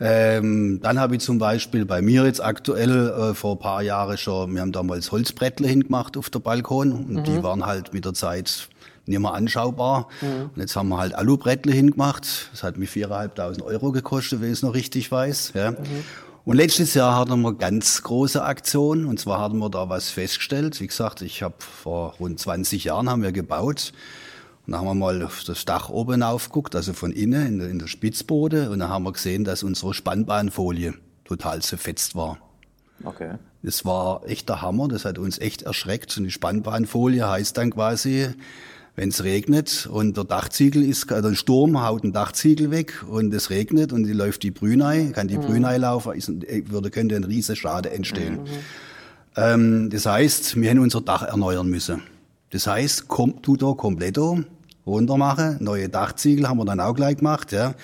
Ähm, 0.00 0.80
dann 0.80 1.00
habe 1.00 1.16
ich 1.16 1.22
zum 1.22 1.38
Beispiel 1.38 1.84
bei 1.84 2.02
mir 2.02 2.24
jetzt 2.24 2.42
aktuell 2.42 3.08
äh, 3.08 3.34
vor 3.34 3.56
ein 3.56 3.58
paar 3.58 3.82
Jahren 3.82 4.16
schon, 4.16 4.54
wir 4.54 4.60
haben 4.60 4.72
damals 4.72 5.10
Holzbrettle 5.10 5.66
hingemacht 5.66 6.16
auf 6.16 6.30
der 6.30 6.38
Balkon 6.38 6.92
und 6.92 7.10
mhm. 7.10 7.24
die 7.24 7.42
waren 7.42 7.66
halt 7.66 7.92
mit 7.92 8.04
der 8.04 8.14
Zeit 8.14 8.68
nicht 9.06 9.18
mehr 9.18 9.34
anschaubar. 9.34 10.08
Mhm. 10.20 10.50
Und 10.54 10.60
jetzt 10.60 10.76
haben 10.76 10.88
wir 10.88 10.98
halt 10.98 11.14
Alubrettle 11.14 11.72
hingemacht. 11.72 12.50
Das 12.52 12.62
hat 12.62 12.76
mich 12.76 12.90
4.500 12.90 13.62
Euro 13.62 13.90
gekostet, 13.90 14.40
wenn 14.40 14.48
ich 14.48 14.58
es 14.58 14.62
noch 14.62 14.74
richtig 14.74 15.10
weiß. 15.10 15.52
Ja. 15.54 15.72
Mhm. 15.72 15.76
Und 16.44 16.56
letztes 16.56 16.94
Jahr 16.94 17.16
hatten 17.16 17.42
wir 17.42 17.54
ganz 17.54 18.02
große 18.02 18.42
Aktion 18.42 19.04
und 19.04 19.20
zwar 19.20 19.40
hatten 19.40 19.58
wir 19.58 19.68
da 19.68 19.90
was 19.90 20.10
festgestellt. 20.10 20.80
Wie 20.80 20.86
gesagt, 20.86 21.20
ich 21.20 21.42
habe 21.42 21.56
vor 21.58 22.14
rund 22.20 22.40
20 22.40 22.84
Jahren 22.84 23.10
haben 23.10 23.22
wir 23.22 23.32
gebaut. 23.32 23.92
Und 24.68 24.72
dann 24.72 24.82
haben 24.82 24.88
wir 24.88 24.94
mal 24.96 25.22
auf 25.22 25.44
das 25.44 25.64
Dach 25.64 25.88
oben 25.88 26.22
aufgeguckt, 26.22 26.76
also 26.76 26.92
von 26.92 27.10
innen 27.10 27.46
in 27.46 27.58
der, 27.58 27.70
in 27.70 27.78
der 27.78 27.86
Spitzbode. 27.86 28.68
Und 28.68 28.80
dann 28.80 28.90
haben 28.90 29.04
wir 29.04 29.12
gesehen, 29.12 29.44
dass 29.44 29.62
unsere 29.62 29.94
Spannbahnfolie 29.94 30.92
total 31.24 31.62
zerfetzt 31.62 32.14
war. 32.14 32.36
Okay. 33.02 33.36
Das 33.62 33.86
war 33.86 34.28
echt 34.28 34.46
der 34.50 34.60
Hammer, 34.60 34.86
das 34.86 35.06
hat 35.06 35.16
uns 35.16 35.38
echt 35.38 35.62
erschreckt. 35.62 36.18
Und 36.18 36.24
die 36.24 36.30
Spannbahnfolie 36.30 37.26
heißt 37.26 37.56
dann 37.56 37.70
quasi, 37.70 38.28
wenn 38.94 39.08
es 39.08 39.24
regnet 39.24 39.88
und 39.90 40.18
der 40.18 40.24
Dachziegel 40.24 40.82
ist, 40.82 41.10
also 41.10 41.28
ein 41.28 41.36
Sturm 41.36 41.82
haut 41.82 42.04
ein 42.04 42.12
Dachziegel 42.12 42.70
weg 42.70 43.06
und 43.08 43.32
es 43.32 43.48
regnet 43.48 43.94
und 43.94 44.04
die 44.04 44.12
läuft 44.12 44.42
die 44.42 44.50
Brünei, 44.50 45.12
kann 45.14 45.28
die 45.28 45.38
mhm. 45.38 45.46
Brünei 45.46 45.78
laufen, 45.78 46.12
ist, 46.12 46.30
würde, 46.70 46.90
könnte 46.90 47.16
ein 47.16 47.24
riesen 47.24 47.56
Schade 47.56 47.88
entstehen. 47.88 48.42
Mhm. 48.42 48.48
Ähm, 49.34 49.88
das 49.88 50.04
heißt, 50.04 50.60
wir 50.60 50.68
hätten 50.68 50.80
unser 50.80 51.00
Dach 51.00 51.22
erneuern 51.22 51.70
müssen. 51.70 52.02
Das 52.50 52.66
heißt, 52.66 53.08
kommt, 53.08 53.42
tut 53.42 53.62
er 53.62 53.74
kompletto, 53.74 54.44
runter 54.88 55.16
machen. 55.16 55.56
Neue 55.60 55.88
Dachziegel 55.88 56.48
haben 56.48 56.58
wir 56.58 56.64
dann 56.64 56.80
auch 56.80 56.94
gleich 56.94 57.18
gemacht. 57.18 57.52
Ja. 57.52 57.74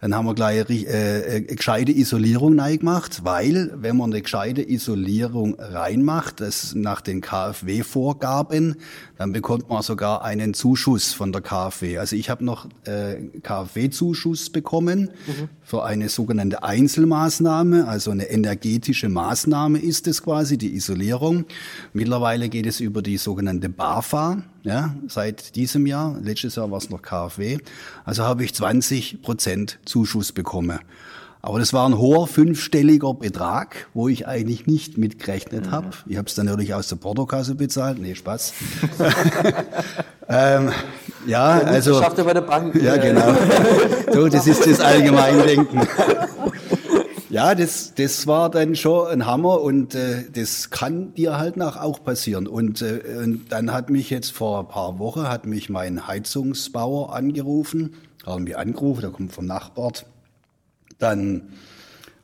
Dann 0.00 0.14
haben 0.14 0.24
wir 0.24 0.34
gleich 0.34 0.66
äh, 0.70 1.24
eine 1.30 1.42
gescheite 1.42 1.92
Isolierung 1.92 2.56
gemacht, 2.56 3.20
weil 3.22 3.70
wenn 3.76 3.98
man 3.98 4.10
eine 4.10 4.22
gescheite 4.22 4.62
Isolierung 4.68 5.56
reinmacht, 5.58 6.40
das 6.40 6.74
nach 6.74 7.02
den 7.02 7.20
KfW-Vorgaben, 7.20 8.76
dann 9.20 9.34
bekommt 9.34 9.68
man 9.68 9.82
sogar 9.82 10.24
einen 10.24 10.54
Zuschuss 10.54 11.12
von 11.12 11.30
der 11.30 11.42
KfW. 11.42 11.98
Also 11.98 12.16
ich 12.16 12.30
habe 12.30 12.42
noch 12.42 12.66
äh, 12.84 13.16
KfW-Zuschuss 13.42 14.48
bekommen 14.48 15.10
mhm. 15.26 15.50
für 15.62 15.84
eine 15.84 16.08
sogenannte 16.08 16.62
Einzelmaßnahme, 16.62 17.86
also 17.86 18.12
eine 18.12 18.30
energetische 18.30 19.10
Maßnahme 19.10 19.78
ist 19.78 20.06
es 20.06 20.22
quasi, 20.22 20.56
die 20.56 20.74
Isolierung. 20.74 21.44
Mittlerweile 21.92 22.48
geht 22.48 22.64
es 22.64 22.80
über 22.80 23.02
die 23.02 23.18
sogenannte 23.18 23.68
BAFA, 23.68 24.42
ja, 24.62 24.94
seit 25.06 25.54
diesem 25.54 25.84
Jahr. 25.84 26.18
Letztes 26.22 26.56
Jahr 26.56 26.70
war 26.70 26.78
es 26.78 26.88
noch 26.88 27.02
KfW. 27.02 27.58
Also 28.06 28.22
habe 28.24 28.42
ich 28.42 28.54
20 28.54 29.20
Prozent 29.20 29.80
Zuschuss 29.84 30.32
bekommen. 30.32 30.78
Aber 31.42 31.58
das 31.58 31.72
war 31.72 31.88
ein 31.88 31.96
hoher 31.96 32.26
fünfstelliger 32.26 33.14
Betrag, 33.14 33.88
wo 33.94 34.08
ich 34.08 34.26
eigentlich 34.28 34.66
nicht 34.66 34.98
mitgerechnet 34.98 35.66
mhm. 35.66 35.70
habe. 35.70 35.88
Ich 36.06 36.18
habe 36.18 36.28
es 36.28 36.34
dann 36.34 36.46
natürlich 36.46 36.74
aus 36.74 36.88
der 36.88 36.96
Portokasse 36.96 37.54
bezahlt. 37.54 37.98
Nee, 37.98 38.14
Spaß. 38.14 38.52
ähm, 40.28 40.70
ja, 41.26 41.46
also. 41.60 42.00
Schafft 42.00 42.18
er 42.18 42.24
bei 42.24 42.34
der 42.34 42.42
Bank. 42.42 42.74
Ja, 42.74 42.96
genau. 42.96 43.34
so, 44.12 44.28
das 44.28 44.46
ist 44.46 44.66
das 44.66 44.80
Allgemeindenken. 44.80 45.80
Ja, 47.30 47.54
das, 47.54 47.94
das 47.94 48.26
war 48.26 48.50
dann 48.50 48.74
schon 48.74 49.06
ein 49.06 49.24
Hammer 49.24 49.60
und 49.60 49.94
äh, 49.94 50.24
das 50.34 50.70
kann 50.70 51.14
dir 51.14 51.38
halt 51.38 51.56
nach 51.56 51.80
auch 51.80 52.02
passieren. 52.02 52.48
Und, 52.48 52.82
äh, 52.82 53.00
und 53.22 53.52
dann 53.52 53.72
hat 53.72 53.88
mich 53.88 54.10
jetzt 54.10 54.32
vor 54.32 54.58
ein 54.58 54.68
paar 54.68 54.98
Wochen 54.98 55.28
hat 55.28 55.46
mich 55.46 55.70
mein 55.70 56.08
Heizungsbauer 56.08 57.14
angerufen, 57.14 57.94
haben 58.26 58.44
mich 58.44 58.58
angerufen, 58.58 59.02
der 59.02 59.10
kommt 59.10 59.32
vom 59.32 59.46
Nachbar. 59.46 59.92
Dann 61.00 61.42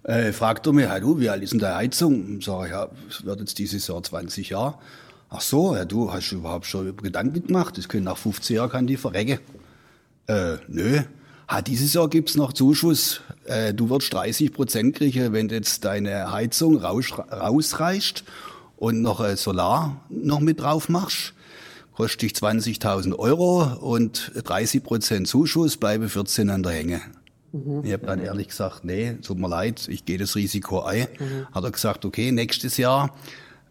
äh, 0.04 0.32
fragt 0.32 0.66
er 0.66 0.72
mich, 0.72 0.88
hey, 0.88 1.00
du, 1.00 1.18
wie 1.18 1.28
alt 1.28 1.42
ist 1.42 1.52
denn 1.52 1.58
deine 1.58 1.76
Heizung? 1.76 2.40
Sag 2.40 2.66
ich, 2.66 2.70
ja, 2.70 2.88
es 3.10 3.24
wird 3.24 3.40
jetzt 3.40 3.58
dieses 3.58 3.88
Jahr 3.88 4.02
20 4.02 4.50
Jahre. 4.50 4.78
Ach 5.28 5.40
so, 5.40 5.74
ja, 5.74 5.84
du 5.84 6.12
hast 6.12 6.30
du 6.30 6.36
überhaupt 6.36 6.66
schon 6.66 6.96
Gedanken 6.96 7.44
gemacht? 7.44 7.76
Das 7.76 7.88
können 7.88 8.04
nach 8.04 8.16
15 8.16 8.56
Jahren 8.56 8.70
kann 8.70 8.86
die 8.86 8.96
verrecken. 8.96 9.40
Äh, 10.28 10.58
nö. 10.68 11.00
Ha, 11.48 11.62
dieses 11.62 11.92
Jahr 11.94 12.08
gibt's 12.08 12.36
noch 12.36 12.52
Zuschuss. 12.52 13.20
Äh, 13.44 13.74
du 13.74 13.90
wirst 13.90 14.12
30 14.12 14.52
Prozent 14.52 14.96
kriegen, 14.96 15.32
wenn 15.32 15.48
jetzt 15.48 15.84
deine 15.84 16.30
Heizung 16.30 16.78
raus, 16.78 17.12
rausreicht 17.30 18.24
und 18.76 19.02
noch 19.02 19.20
äh, 19.20 19.36
Solar 19.36 20.00
noch 20.08 20.40
mit 20.40 20.60
drauf 20.60 20.88
machst. 20.88 21.34
Kostet 21.96 22.22
dich 22.22 22.32
20.000 22.32 23.18
Euro 23.18 23.64
und 23.80 24.32
30 24.34 24.82
Prozent 24.84 25.28
Zuschuss, 25.28 25.76
bleibe 25.76 26.08
14 26.08 26.50
an 26.50 26.62
der 26.62 26.72
Hänge. 26.72 27.00
Mhm. 27.64 27.84
Ich 27.84 27.92
habe 27.92 28.06
dann 28.06 28.20
ehrlich 28.20 28.48
gesagt, 28.48 28.84
nee, 28.84 29.14
tut 29.22 29.38
mir 29.38 29.48
leid, 29.48 29.88
ich 29.88 30.04
gehe 30.04 30.18
das 30.18 30.36
Risiko 30.36 30.80
ein. 30.80 31.06
Mhm. 31.18 31.46
Hat 31.52 31.64
er 31.64 31.70
gesagt, 31.70 32.04
okay, 32.04 32.32
nächstes 32.32 32.76
Jahr 32.76 33.14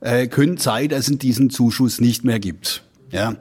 äh, 0.02 0.28
könnte 0.28 0.62
sein, 0.62 0.90
dass 0.90 1.08
es 1.08 1.18
diesen 1.18 1.50
Zuschuss 1.50 2.00
nicht 2.00 2.24
mehr 2.24 2.40
gibt. 2.40 2.84
Ja, 3.12 3.36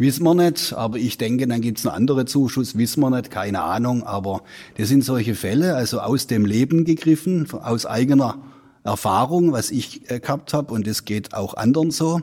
Wissen 0.00 0.24
wir 0.24 0.34
nicht, 0.34 0.72
aber 0.72 0.96
ich 0.96 1.18
denke, 1.18 1.46
dann 1.46 1.60
gibt 1.60 1.78
es 1.78 1.86
einen 1.86 1.94
anderen 1.94 2.26
Zuschuss, 2.26 2.78
wissen 2.78 3.00
wir 3.00 3.10
nicht, 3.10 3.30
keine 3.30 3.60
Ahnung. 3.60 4.02
Aber 4.02 4.44
das 4.78 4.88
sind 4.88 5.04
solche 5.04 5.34
Fälle, 5.34 5.76
also 5.76 6.00
aus 6.00 6.26
dem 6.26 6.46
Leben 6.46 6.86
gegriffen, 6.86 7.46
aus 7.52 7.84
eigener 7.84 8.38
Erfahrung, 8.82 9.52
was 9.52 9.70
ich 9.70 10.10
äh, 10.10 10.18
gehabt 10.18 10.54
habe 10.54 10.72
und 10.72 10.86
das 10.86 11.04
geht 11.04 11.34
auch 11.34 11.52
anderen 11.52 11.90
so. 11.90 12.22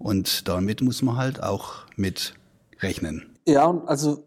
Und 0.00 0.48
damit 0.48 0.80
muss 0.80 1.00
man 1.00 1.16
halt 1.16 1.40
auch 1.40 1.86
mit 1.94 2.34
rechnen. 2.80 3.22
Ja, 3.46 3.70
also 3.86 4.24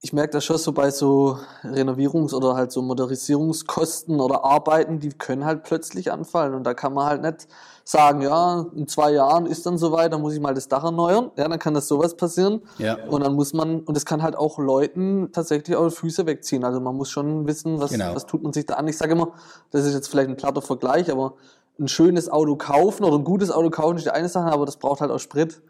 ich 0.00 0.12
merke 0.12 0.30
das 0.30 0.44
schon 0.44 0.58
so 0.58 0.72
bei 0.72 0.90
so 0.90 1.38
Renovierungs- 1.64 2.32
oder 2.32 2.54
halt 2.54 2.70
so 2.70 2.82
Modernisierungskosten 2.82 4.20
oder 4.20 4.44
Arbeiten, 4.44 5.00
die 5.00 5.08
können 5.08 5.44
halt 5.44 5.64
plötzlich 5.64 6.12
anfallen 6.12 6.54
und 6.54 6.62
da 6.64 6.72
kann 6.74 6.94
man 6.94 7.06
halt 7.06 7.22
nicht 7.22 7.48
sagen, 7.82 8.22
ja, 8.22 8.66
in 8.76 8.86
zwei 8.86 9.10
Jahren 9.12 9.46
ist 9.46 9.66
dann 9.66 9.76
soweit, 9.76 10.12
dann 10.12 10.20
muss 10.20 10.34
ich 10.34 10.40
mal 10.40 10.54
das 10.54 10.68
Dach 10.68 10.84
erneuern, 10.84 11.32
ja, 11.36 11.48
dann 11.48 11.58
kann 11.58 11.74
das 11.74 11.88
sowas 11.88 12.16
passieren 12.16 12.62
ja. 12.78 12.96
und 13.08 13.24
dann 13.24 13.34
muss 13.34 13.52
man, 13.54 13.80
und 13.80 13.96
das 13.96 14.04
kann 14.04 14.22
halt 14.22 14.36
auch 14.36 14.58
Leuten 14.58 15.30
tatsächlich 15.32 15.76
auch 15.76 15.90
Füße 15.90 16.26
wegziehen, 16.26 16.64
also 16.64 16.80
man 16.80 16.94
muss 16.94 17.10
schon 17.10 17.48
wissen, 17.48 17.80
was, 17.80 17.90
genau. 17.90 18.14
was 18.14 18.26
tut 18.26 18.42
man 18.44 18.52
sich 18.52 18.66
da 18.66 18.74
an. 18.74 18.86
Ich 18.86 18.98
sage 18.98 19.12
immer, 19.12 19.32
das 19.72 19.84
ist 19.84 19.94
jetzt 19.94 20.08
vielleicht 20.08 20.28
ein 20.28 20.36
platter 20.36 20.62
Vergleich, 20.62 21.10
aber 21.10 21.34
ein 21.80 21.88
schönes 21.88 22.28
Auto 22.28 22.54
kaufen 22.54 23.02
oder 23.04 23.16
ein 23.16 23.24
gutes 23.24 23.50
Auto 23.50 23.70
kaufen 23.70 23.96
ist 23.96 24.06
die 24.06 24.10
eine 24.10 24.28
Sache, 24.28 24.52
aber 24.52 24.64
das 24.64 24.76
braucht 24.76 25.00
halt 25.00 25.10
auch 25.10 25.18
Sprit. 25.18 25.60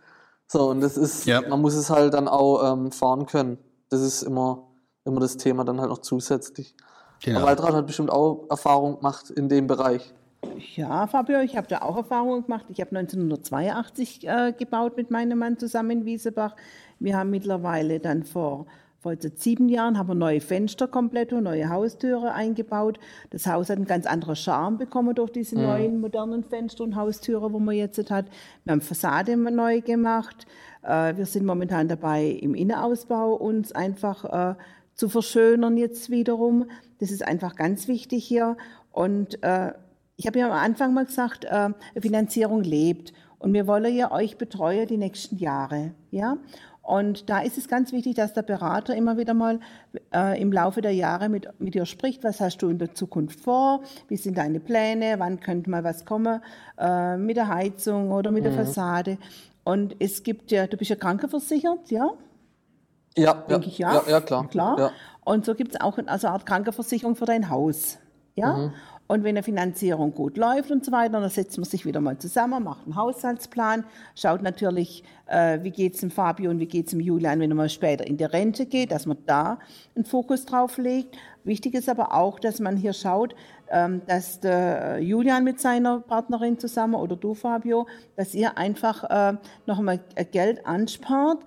So, 0.46 0.70
und 0.70 0.80
das 0.80 0.96
ist, 0.96 1.26
ja. 1.26 1.42
man 1.42 1.60
muss 1.60 1.74
es 1.74 1.90
halt 1.90 2.14
dann 2.14 2.26
auch 2.26 2.72
ähm, 2.72 2.90
fahren 2.90 3.26
können 3.26 3.58
das 3.90 4.00
ist 4.00 4.22
immer, 4.22 4.68
immer 5.04 5.20
das 5.20 5.36
Thema 5.36 5.64
dann 5.64 5.80
halt 5.80 5.90
noch 5.90 5.98
zusätzlich. 5.98 6.74
Genau. 7.22 7.38
Aber 7.38 7.48
Waltraud 7.48 7.74
hat 7.74 7.86
bestimmt 7.86 8.10
auch 8.10 8.46
Erfahrung 8.48 8.96
gemacht 8.96 9.30
in 9.30 9.48
dem 9.48 9.66
Bereich. 9.66 10.14
Ja, 10.76 11.06
Fabio, 11.06 11.40
ich 11.40 11.56
habe 11.56 11.66
da 11.66 11.82
auch 11.82 11.96
Erfahrungen 11.96 12.44
gemacht. 12.44 12.66
Ich 12.68 12.80
habe 12.80 12.96
1982 12.96 14.26
äh, 14.26 14.52
gebaut 14.56 14.96
mit 14.96 15.10
meinem 15.10 15.38
Mann 15.38 15.58
zusammen 15.58 15.90
in 15.90 16.04
Wiesebach. 16.04 16.54
Wir 17.00 17.16
haben 17.16 17.30
mittlerweile 17.30 17.98
dann 17.98 18.24
vor, 18.24 18.66
vor 19.00 19.12
jetzt 19.12 19.42
sieben 19.42 19.68
Jahren 19.68 19.96
haben 19.96 20.08
wir 20.08 20.14
neue 20.16 20.40
Fenster 20.40 20.88
komplett 20.88 21.32
und 21.32 21.44
neue 21.44 21.68
Haustüre 21.68 22.32
eingebaut. 22.32 22.98
Das 23.30 23.46
Haus 23.46 23.70
hat 23.70 23.76
einen 23.76 23.86
ganz 23.86 24.06
anderen 24.06 24.34
Charme 24.34 24.76
bekommen 24.76 25.14
durch 25.14 25.30
diese 25.30 25.56
mhm. 25.56 25.62
neuen 25.62 26.00
modernen 26.00 26.42
Fenster 26.42 26.82
und 26.82 26.96
Haustüre, 26.96 27.52
wo 27.52 27.60
man 27.60 27.76
jetzt 27.76 28.10
hat. 28.10 28.26
Wir 28.64 28.72
haben 28.72 28.80
Fassade 28.80 29.36
neu 29.36 29.80
gemacht. 29.82 30.46
Äh, 30.82 31.16
wir 31.16 31.26
sind 31.26 31.46
momentan 31.46 31.86
dabei, 31.86 32.26
im 32.26 32.54
Innenausbau 32.54 33.34
uns 33.34 33.70
einfach 33.70 34.24
äh, 34.24 34.54
zu 34.94 35.08
verschönern 35.08 35.76
jetzt 35.76 36.10
wiederum. 36.10 36.66
Das 36.98 37.12
ist 37.12 37.22
einfach 37.22 37.54
ganz 37.54 37.86
wichtig 37.86 38.24
hier. 38.24 38.56
Und 38.90 39.40
äh, 39.44 39.72
ich 40.16 40.26
habe 40.26 40.40
ja 40.40 40.46
am 40.46 40.52
Anfang 40.52 40.92
mal 40.94 41.06
gesagt, 41.06 41.46
Finanzierung 42.00 42.64
lebt. 42.64 43.12
Und 43.38 43.52
wir 43.52 43.68
wollen 43.68 43.94
ja 43.94 44.10
euch 44.10 44.36
betreuen 44.36 44.88
die 44.88 44.96
nächsten 44.96 45.36
Jahre. 45.36 45.92
Ja? 46.10 46.38
Und 46.88 47.28
da 47.28 47.40
ist 47.40 47.58
es 47.58 47.68
ganz 47.68 47.92
wichtig, 47.92 48.14
dass 48.14 48.32
der 48.32 48.40
Berater 48.40 48.96
immer 48.96 49.18
wieder 49.18 49.34
mal 49.34 49.60
äh, 50.10 50.40
im 50.40 50.50
Laufe 50.50 50.80
der 50.80 50.92
Jahre 50.92 51.28
mit, 51.28 51.46
mit 51.60 51.74
dir 51.74 51.84
spricht. 51.84 52.24
Was 52.24 52.40
hast 52.40 52.62
du 52.62 52.70
in 52.70 52.78
der 52.78 52.94
Zukunft 52.94 53.40
vor? 53.40 53.82
Wie 54.08 54.16
sind 54.16 54.38
deine 54.38 54.58
Pläne? 54.58 55.16
Wann 55.18 55.38
könnte 55.38 55.68
mal 55.68 55.84
was 55.84 56.06
kommen 56.06 56.40
äh, 56.78 57.18
mit 57.18 57.36
der 57.36 57.48
Heizung 57.48 58.10
oder 58.10 58.30
mit 58.30 58.44
mhm. 58.44 58.48
der 58.48 58.52
Fassade? 58.54 59.18
Und 59.64 59.96
es 59.98 60.22
gibt 60.22 60.50
ja, 60.50 60.66
du 60.66 60.78
bist 60.78 60.88
ja 60.88 60.96
krankenversichert, 60.96 61.90
ja? 61.90 62.08
Ja, 63.18 63.34
denke 63.34 63.66
ja, 63.66 63.68
ich 63.68 63.78
ja. 63.78 63.92
Ja, 63.92 64.02
ja 64.08 64.20
klar. 64.22 64.48
klar. 64.48 64.78
Ja. 64.78 64.90
Und 65.26 65.44
so 65.44 65.54
gibt 65.54 65.74
es 65.74 65.80
auch 65.82 65.98
also 65.98 66.26
eine 66.26 66.32
Art 66.32 66.46
Krankenversicherung 66.46 67.16
für 67.16 67.26
dein 67.26 67.50
Haus. 67.50 67.98
Ja? 68.34 68.56
Mhm. 68.56 68.72
Und 69.08 69.24
wenn 69.24 69.36
eine 69.36 69.42
Finanzierung 69.42 70.14
gut 70.14 70.36
läuft 70.36 70.70
und 70.70 70.84
so 70.84 70.92
weiter, 70.92 71.18
dann 71.18 71.30
setzt 71.30 71.56
man 71.56 71.64
sich 71.64 71.86
wieder 71.86 72.00
mal 72.00 72.18
zusammen, 72.18 72.62
macht 72.62 72.84
einen 72.84 72.94
Haushaltsplan, 72.94 73.84
schaut 74.14 74.42
natürlich, 74.42 75.02
äh, 75.26 75.58
wie 75.62 75.70
geht 75.70 75.94
es 75.94 76.00
dem 76.00 76.10
Fabio 76.10 76.50
und 76.50 76.60
wie 76.60 76.66
geht 76.66 76.86
es 76.86 76.90
dem 76.90 77.00
Julian, 77.00 77.40
wenn 77.40 77.50
er 77.50 77.56
mal 77.56 77.70
später 77.70 78.06
in 78.06 78.18
die 78.18 78.24
Rente 78.24 78.66
geht, 78.66 78.92
dass 78.92 79.06
man 79.06 79.16
da 79.24 79.58
einen 79.96 80.04
Fokus 80.04 80.44
drauf 80.44 80.76
legt. 80.76 81.16
Wichtig 81.42 81.72
ist 81.72 81.88
aber 81.88 82.12
auch, 82.12 82.38
dass 82.38 82.60
man 82.60 82.76
hier 82.76 82.92
schaut, 82.92 83.34
ähm, 83.70 84.02
dass 84.06 84.40
der 84.40 85.00
Julian 85.00 85.42
mit 85.42 85.58
seiner 85.58 86.00
Partnerin 86.00 86.58
zusammen 86.58 86.94
oder 86.94 87.16
du, 87.16 87.32
Fabio, 87.32 87.86
dass 88.16 88.34
ihr 88.34 88.58
einfach 88.58 89.04
äh, 89.04 89.38
noch 89.64 89.80
mal 89.80 90.00
Geld 90.32 90.66
anspart 90.66 91.38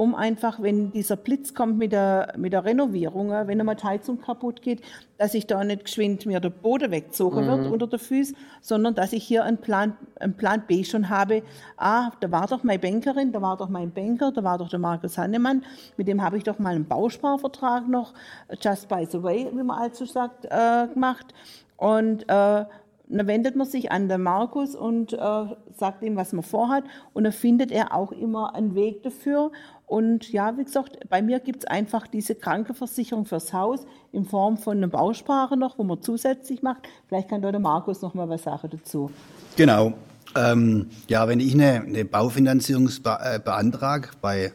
um 0.00 0.14
einfach, 0.14 0.62
wenn 0.62 0.92
dieser 0.92 1.16
Blitz 1.16 1.52
kommt 1.52 1.76
mit 1.76 1.92
der, 1.92 2.32
mit 2.38 2.54
der 2.54 2.64
Renovierung, 2.64 3.32
wenn 3.32 3.60
einmal 3.60 3.76
die 3.76 3.84
Heizung 3.84 4.18
kaputt 4.18 4.62
geht, 4.62 4.80
dass 5.18 5.34
ich 5.34 5.46
da 5.46 5.62
nicht 5.62 5.84
geschwind 5.84 6.24
mir 6.24 6.40
der 6.40 6.48
Boden 6.48 6.90
weggezogen 6.90 7.44
mhm. 7.44 7.50
wird 7.50 7.66
unter 7.70 7.86
den 7.86 7.98
Füßen, 7.98 8.34
sondern 8.62 8.94
dass 8.94 9.12
ich 9.12 9.22
hier 9.22 9.44
einen 9.44 9.58
Plan, 9.58 9.98
einen 10.18 10.32
Plan 10.38 10.62
B 10.66 10.84
schon 10.84 11.10
habe. 11.10 11.42
Ah, 11.76 12.12
da 12.20 12.30
war 12.30 12.46
doch 12.46 12.64
meine 12.64 12.78
Bankerin, 12.78 13.30
da 13.30 13.42
war 13.42 13.58
doch 13.58 13.68
mein 13.68 13.90
Banker, 13.92 14.32
da 14.32 14.42
war 14.42 14.56
doch 14.56 14.70
der 14.70 14.78
Markus 14.78 15.18
Hannemann, 15.18 15.66
mit 15.98 16.08
dem 16.08 16.22
habe 16.22 16.38
ich 16.38 16.44
doch 16.44 16.58
mal 16.58 16.74
einen 16.74 16.86
Bausparvertrag 16.86 17.86
noch, 17.86 18.14
just 18.58 18.88
by 18.88 19.06
the 19.06 19.22
way, 19.22 19.50
wie 19.52 19.62
man 19.62 19.82
also 19.82 20.06
sagt, 20.06 20.46
äh, 20.46 20.86
gemacht. 20.94 21.34
Und 21.76 22.26
äh, 22.26 22.64
dann 23.10 23.26
wendet 23.26 23.56
man 23.56 23.66
sich 23.66 23.90
an 23.90 24.08
den 24.08 24.22
Markus 24.22 24.76
und 24.76 25.12
äh, 25.12 25.44
sagt 25.72 26.02
ihm, 26.02 26.16
was 26.16 26.32
man 26.32 26.44
vorhat. 26.44 26.84
Und 27.12 27.24
dann 27.24 27.32
findet 27.32 27.72
er 27.72 27.94
auch 27.94 28.12
immer 28.12 28.54
einen 28.54 28.74
Weg 28.74 29.02
dafür. 29.02 29.50
Und 29.90 30.30
ja, 30.30 30.56
wie 30.56 30.62
gesagt, 30.62 31.00
bei 31.08 31.20
mir 31.20 31.40
gibt 31.40 31.64
es 31.64 31.64
einfach 31.64 32.06
diese 32.06 32.36
Krankenversicherung 32.36 33.26
fürs 33.26 33.52
Haus 33.52 33.80
in 34.12 34.24
Form 34.24 34.56
von 34.56 34.76
einem 34.76 34.90
Bausparer 34.90 35.56
noch, 35.56 35.78
wo 35.78 35.82
man 35.82 36.00
zusätzlich 36.00 36.62
macht. 36.62 36.82
Vielleicht 37.08 37.28
kann 37.28 37.42
da 37.42 37.50
der 37.50 37.60
Markus 37.60 38.00
noch 38.00 38.14
mal 38.14 38.28
was 38.28 38.44
sagen 38.44 38.68
dazu. 38.70 39.10
Genau. 39.56 39.94
Ähm, 40.36 40.90
ja, 41.08 41.26
wenn 41.26 41.40
ich 41.40 41.54
eine, 41.54 41.80
eine 41.80 42.04
Baufinanzierung 42.04 42.86
äh, 42.86 43.40
beantrage 43.40 44.10
bei 44.20 44.52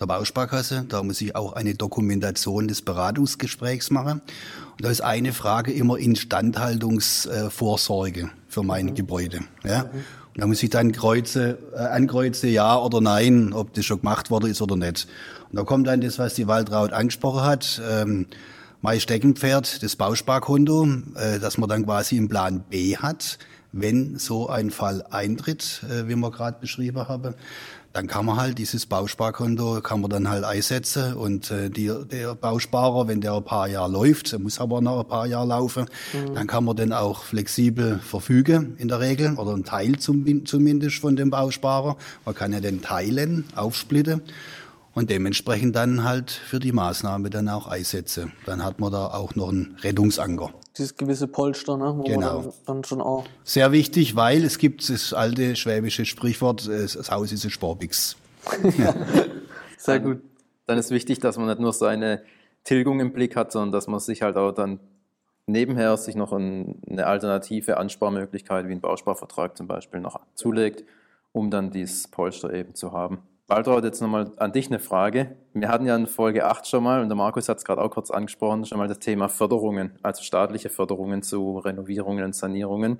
der 0.00 0.06
Bausparkasse, 0.06 0.84
da 0.88 1.04
muss 1.04 1.20
ich 1.20 1.36
auch 1.36 1.52
eine 1.52 1.76
Dokumentation 1.76 2.66
des 2.66 2.82
Beratungsgesprächs 2.82 3.92
machen. 3.92 4.20
Und 4.72 4.84
da 4.84 4.90
ist 4.90 5.02
eine 5.02 5.32
Frage 5.32 5.70
immer 5.70 5.96
Instandhaltungsvorsorge 5.96 8.30
für 8.48 8.64
mein 8.64 8.86
mhm. 8.86 8.96
Gebäude. 8.96 9.42
Ja? 9.62 9.84
Mhm. 9.84 9.90
Da 10.34 10.46
muss 10.46 10.62
ich 10.62 10.70
dann 10.70 10.92
kreuze, 10.92 11.58
äh, 11.74 11.78
ankreuze, 11.78 12.48
ja 12.48 12.78
oder 12.78 13.00
nein, 13.00 13.52
ob 13.52 13.74
das 13.74 13.84
schon 13.84 14.00
gemacht 14.00 14.30
worden 14.30 14.50
ist 14.50 14.62
oder 14.62 14.76
nicht. 14.76 15.06
Und 15.50 15.58
da 15.58 15.64
kommt 15.64 15.86
dann 15.86 16.00
das, 16.00 16.18
was 16.18 16.34
die 16.34 16.46
Waldraut 16.46 16.92
angesprochen 16.92 17.42
hat, 17.42 17.82
ähm, 17.90 18.26
mein 18.80 18.98
Steckenpferd, 18.98 19.82
das 19.82 19.96
Bausparkonto, 19.96 20.88
äh, 21.16 21.38
dass 21.38 21.58
man 21.58 21.68
dann 21.68 21.84
quasi 21.84 22.16
einen 22.16 22.28
Plan 22.28 22.64
B 22.68 22.96
hat, 22.96 23.38
wenn 23.72 24.18
so 24.18 24.48
ein 24.48 24.70
Fall 24.70 25.04
eintritt, 25.10 25.82
äh, 25.90 26.08
wie 26.08 26.16
wir 26.16 26.30
gerade 26.30 26.58
beschrieben 26.60 27.08
haben 27.08 27.34
dann 27.92 28.06
kann 28.06 28.24
man 28.24 28.36
halt 28.36 28.58
dieses 28.58 28.86
Bausparkonto 28.86 29.80
kann 29.82 30.00
man 30.00 30.10
dann 30.10 30.28
halt 30.28 30.44
einsetzen 30.44 31.14
und 31.14 31.50
äh, 31.50 31.68
die, 31.68 31.92
der 32.10 32.34
Bausparer, 32.34 33.08
wenn 33.08 33.20
der 33.20 33.34
ein 33.34 33.44
paar 33.44 33.68
Jahre 33.68 33.90
läuft, 33.90 34.32
der 34.32 34.38
muss 34.38 34.60
aber 34.60 34.80
noch 34.80 35.00
ein 35.00 35.08
paar 35.08 35.26
Jahre 35.26 35.46
laufen, 35.46 35.86
mhm. 36.12 36.34
dann 36.34 36.46
kann 36.46 36.64
man 36.64 36.76
dann 36.76 36.92
auch 36.92 37.24
flexibel 37.24 37.98
verfügen 37.98 38.74
in 38.78 38.88
der 38.88 39.00
Regel 39.00 39.34
oder 39.34 39.54
ein 39.54 39.64
Teil 39.64 39.98
zum, 39.98 40.46
zumindest 40.46 40.96
von 40.96 41.16
dem 41.16 41.30
Bausparer. 41.30 41.96
Man 42.24 42.34
kann 42.34 42.52
ja 42.52 42.60
den 42.60 42.80
teilen, 42.82 43.44
aufsplitten 43.54 44.22
und 44.94 45.10
dementsprechend 45.10 45.76
dann 45.76 46.04
halt 46.04 46.30
für 46.30 46.58
die 46.58 46.72
Maßnahme 46.72 47.30
dann 47.30 47.48
auch 47.48 47.66
einsetzen. 47.66 48.32
Dann 48.46 48.64
hat 48.64 48.80
man 48.80 48.92
da 48.92 49.06
auch 49.08 49.34
noch 49.34 49.48
einen 49.48 49.76
Rettungsanker 49.82 50.52
dieses 50.76 50.96
gewisse 50.96 51.28
Polster, 51.28 51.76
ne? 51.76 51.94
wo 51.96 52.02
genau. 52.02 52.42
man 52.42 52.52
dann, 52.66 52.84
schon 52.84 53.00
auch. 53.00 53.26
Sehr 53.44 53.72
wichtig, 53.72 54.16
weil 54.16 54.44
es 54.44 54.58
gibt 54.58 54.88
das 54.88 55.12
alte 55.12 55.56
schwäbische 55.56 56.04
Sprichwort, 56.04 56.68
das 56.68 57.10
Haus 57.10 57.32
ist 57.32 57.44
ein 57.44 57.50
Sporbix. 57.50 58.16
ja. 58.78 58.94
Sehr 59.78 60.00
gut. 60.00 60.22
Dann 60.66 60.78
ist 60.78 60.90
wichtig, 60.90 61.18
dass 61.18 61.36
man 61.36 61.48
nicht 61.48 61.60
nur 61.60 61.72
seine 61.72 62.22
Tilgung 62.64 63.00
im 63.00 63.12
Blick 63.12 63.36
hat, 63.36 63.52
sondern 63.52 63.72
dass 63.72 63.88
man 63.88 64.00
sich 64.00 64.22
halt 64.22 64.36
auch 64.36 64.52
dann 64.52 64.78
nebenher 65.46 65.96
sich 65.96 66.14
noch 66.14 66.32
ein, 66.32 66.80
eine 66.88 67.06
alternative 67.06 67.76
Ansparmöglichkeit 67.76 68.68
wie 68.68 68.72
ein 68.72 68.80
Bausparvertrag 68.80 69.56
zum 69.56 69.66
Beispiel 69.66 70.00
noch 70.00 70.20
zulegt, 70.34 70.84
um 71.32 71.50
dann 71.50 71.70
dieses 71.70 72.06
Polster 72.08 72.52
eben 72.52 72.74
zu 72.74 72.92
haben. 72.92 73.22
Waltraud, 73.52 73.84
jetzt 73.84 74.00
nochmal 74.00 74.32
an 74.38 74.52
dich 74.52 74.68
eine 74.68 74.78
Frage. 74.78 75.36
Wir 75.52 75.68
hatten 75.68 75.84
ja 75.84 75.94
in 75.94 76.06
Folge 76.06 76.46
8 76.46 76.66
schon 76.66 76.82
mal, 76.82 77.02
und 77.02 77.10
der 77.10 77.16
Markus 77.16 77.50
hat 77.50 77.58
es 77.58 77.66
gerade 77.66 77.82
auch 77.82 77.90
kurz 77.90 78.10
angesprochen, 78.10 78.64
schon 78.64 78.78
mal 78.78 78.88
das 78.88 78.98
Thema 78.98 79.28
Förderungen, 79.28 79.92
also 80.02 80.22
staatliche 80.22 80.70
Förderungen 80.70 81.22
zu 81.22 81.58
Renovierungen 81.58 82.24
und 82.24 82.34
Sanierungen. 82.34 82.98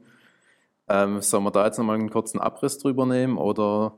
Ähm, 0.90 1.22
sollen 1.22 1.44
wir 1.44 1.52
da 1.52 1.64
jetzt 1.64 1.78
nochmal 1.78 1.96
einen 1.96 2.10
kurzen 2.10 2.38
Abriss 2.38 2.76
drüber 2.76 3.06
nehmen 3.06 3.38
oder 3.38 3.94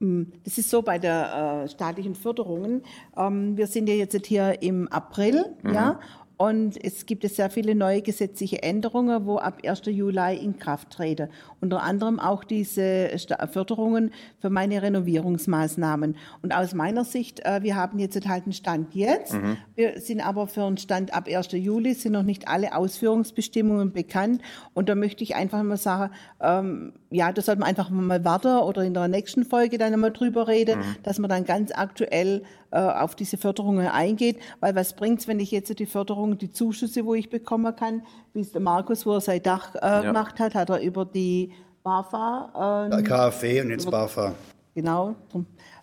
hm, 0.00 0.32
das 0.44 0.56
ist 0.58 0.70
so 0.70 0.82
bei 0.82 0.98
der 0.98 1.64
äh, 1.64 1.68
staatlichen 1.68 2.14
Förderungen. 2.14 2.82
Ähm, 3.16 3.56
wir 3.56 3.66
sind 3.66 3.88
ja 3.88 3.94
jetzt 3.94 4.26
hier 4.26 4.62
im 4.62 4.86
April, 4.88 5.56
mhm. 5.62 5.74
ja, 5.74 5.98
und 6.44 6.76
es 6.84 7.06
gibt 7.06 7.22
sehr 7.22 7.48
viele 7.48 7.74
neue 7.74 8.02
gesetzliche 8.02 8.62
Änderungen, 8.62 9.24
wo 9.24 9.38
ab 9.38 9.60
1. 9.64 9.80
Juli 9.86 10.36
in 10.36 10.58
Kraft 10.58 10.90
treten. 10.90 11.30
Unter 11.62 11.82
anderem 11.82 12.20
auch 12.20 12.44
diese 12.44 13.16
Förderungen 13.50 14.12
für 14.40 14.50
meine 14.50 14.82
Renovierungsmaßnahmen. 14.82 16.16
Und 16.42 16.52
aus 16.52 16.74
meiner 16.74 17.06
Sicht, 17.06 17.40
äh, 17.46 17.62
wir 17.62 17.76
haben 17.76 17.98
jetzt 17.98 18.28
halt 18.28 18.44
einen 18.44 18.52
Stand 18.52 18.94
jetzt. 18.94 19.32
Mhm. 19.32 19.56
Wir 19.74 20.00
sind 20.00 20.20
aber 20.20 20.46
für 20.46 20.64
einen 20.64 20.76
Stand 20.76 21.14
ab 21.14 21.28
1. 21.28 21.52
Juli, 21.52 21.94
sind 21.94 22.12
noch 22.12 22.22
nicht 22.22 22.46
alle 22.46 22.76
Ausführungsbestimmungen 22.76 23.92
bekannt. 23.92 24.42
Und 24.74 24.90
da 24.90 24.94
möchte 24.94 25.24
ich 25.24 25.36
einfach 25.36 25.62
mal 25.62 25.78
sagen, 25.78 26.12
ähm, 26.42 26.92
ja, 27.10 27.32
da 27.32 27.40
sollte 27.40 27.60
man 27.60 27.70
einfach 27.70 27.88
mal 27.88 28.22
warten 28.22 28.58
oder 28.58 28.82
in 28.82 28.92
der 28.92 29.08
nächsten 29.08 29.44
Folge 29.44 29.78
dann 29.78 29.94
einmal 29.94 30.12
drüber 30.12 30.46
reden, 30.46 30.80
mhm. 30.80 30.96
dass 31.04 31.18
man 31.18 31.30
dann 31.30 31.46
ganz 31.46 31.70
aktuell 31.74 32.42
äh, 32.74 32.78
auf 32.78 33.14
diese 33.14 33.36
Förderungen 33.36 33.86
eingeht. 33.86 34.40
Weil 34.58 34.74
was 34.74 34.96
bringt's, 34.96 35.28
wenn 35.28 35.38
ich 35.38 35.52
jetzt 35.52 35.78
die 35.78 35.86
Förderung, 35.86 36.33
die 36.38 36.50
Zuschüsse, 36.50 37.04
wo 37.04 37.14
ich 37.14 37.30
bekommen 37.30 37.74
kann, 37.74 38.02
wie 38.32 38.40
es 38.40 38.52
der 38.52 38.60
Markus, 38.60 39.06
wo 39.06 39.14
er 39.14 39.20
sein 39.20 39.42
Dach 39.42 39.74
äh, 39.74 39.78
ja. 39.80 40.00
gemacht 40.02 40.38
hat, 40.38 40.54
hat 40.54 40.70
er 40.70 40.80
über 40.80 41.04
die 41.04 41.52
BAFA. 41.82 42.88
Äh, 42.90 43.02
KfW 43.02 43.60
und 43.60 43.70
jetzt 43.70 43.90
BAFA. 43.90 44.34
Genau, 44.74 45.14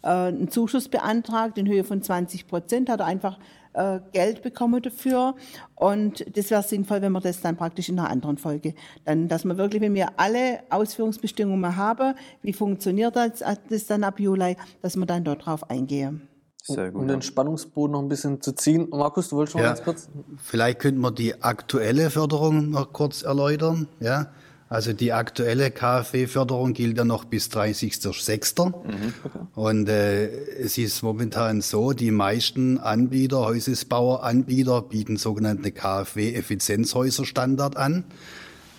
äh, 0.03 0.07
einen 0.07 0.49
Zuschuss 0.49 0.89
beantragt 0.89 1.57
in 1.57 1.67
Höhe 1.67 1.83
von 1.83 2.01
20 2.01 2.47
Prozent, 2.47 2.89
hat 2.89 2.99
er 2.99 3.05
einfach 3.05 3.39
äh, 3.73 3.99
Geld 4.11 4.41
bekommen 4.41 4.81
dafür. 4.81 5.35
Und 5.75 6.25
das 6.35 6.51
wäre 6.51 6.63
sinnvoll, 6.63 7.01
wenn 7.01 7.13
wir 7.13 7.21
das 7.21 7.39
dann 7.39 7.55
praktisch 7.55 7.87
in 7.87 7.99
einer 7.99 8.09
anderen 8.09 8.37
Folge, 8.37 8.73
dann, 9.05 9.27
dass 9.27 9.45
man 9.45 9.57
wirklich, 9.57 9.81
wenn 9.81 9.93
wir 9.93 10.09
alle 10.17 10.59
Ausführungsbestimmungen 10.69 11.77
haben, 11.77 12.15
wie 12.41 12.53
funktioniert 12.53 13.15
das, 13.15 13.43
das 13.69 13.85
dann 13.85 14.03
ab 14.03 14.19
Juli, 14.19 14.57
dass 14.81 14.97
wir 14.97 15.05
dann 15.05 15.23
dort 15.23 15.45
drauf 15.45 15.69
eingehen. 15.69 16.27
Sehr 16.62 16.91
gut. 16.91 17.02
Um 17.02 17.08
den 17.08 17.24
Spannungsboden 17.24 17.93
noch 17.93 18.02
ein 18.02 18.10
bisschen 18.10 18.41
zu 18.41 18.54
ziehen. 18.54 18.88
Markus, 18.91 19.30
du 19.30 19.38
wolltest 19.38 19.54
schon 19.54 19.62
ja, 19.62 19.69
ganz 19.69 19.84
kurz? 19.84 20.10
Vielleicht 20.43 20.80
könnten 20.80 21.00
wir 21.02 21.12
die 21.12 21.41
aktuelle 21.41 22.12
Förderung 22.12 22.69
noch 22.69 22.93
kurz 22.93 23.24
erläutern. 23.24 23.88
Ja, 24.00 24.28
also 24.69 24.93
die 24.93 25.12
aktuelle 25.12 25.71
KfW-Förderung 25.71 26.74
gilt 26.74 26.97
ja 26.97 27.04
noch 27.04 27.26
bis 27.26 27.50
30.06. 27.50 28.69
Mhm. 28.69 29.13
Und 29.54 29.89
äh, 29.89 30.28
es 30.28 30.78
ist 30.78 31.02
momentan 31.02 31.62
so, 31.62 31.93
die 31.93 32.12
meisten 32.12 32.78
Anbieter, 32.78 33.39
Häusesbaueranbieter 33.39 34.84
bieten 34.84 35.17
sogenannte 35.17 35.71
KfW-Effizienzhäuser-Standard 35.71 37.76
an. 37.76 38.04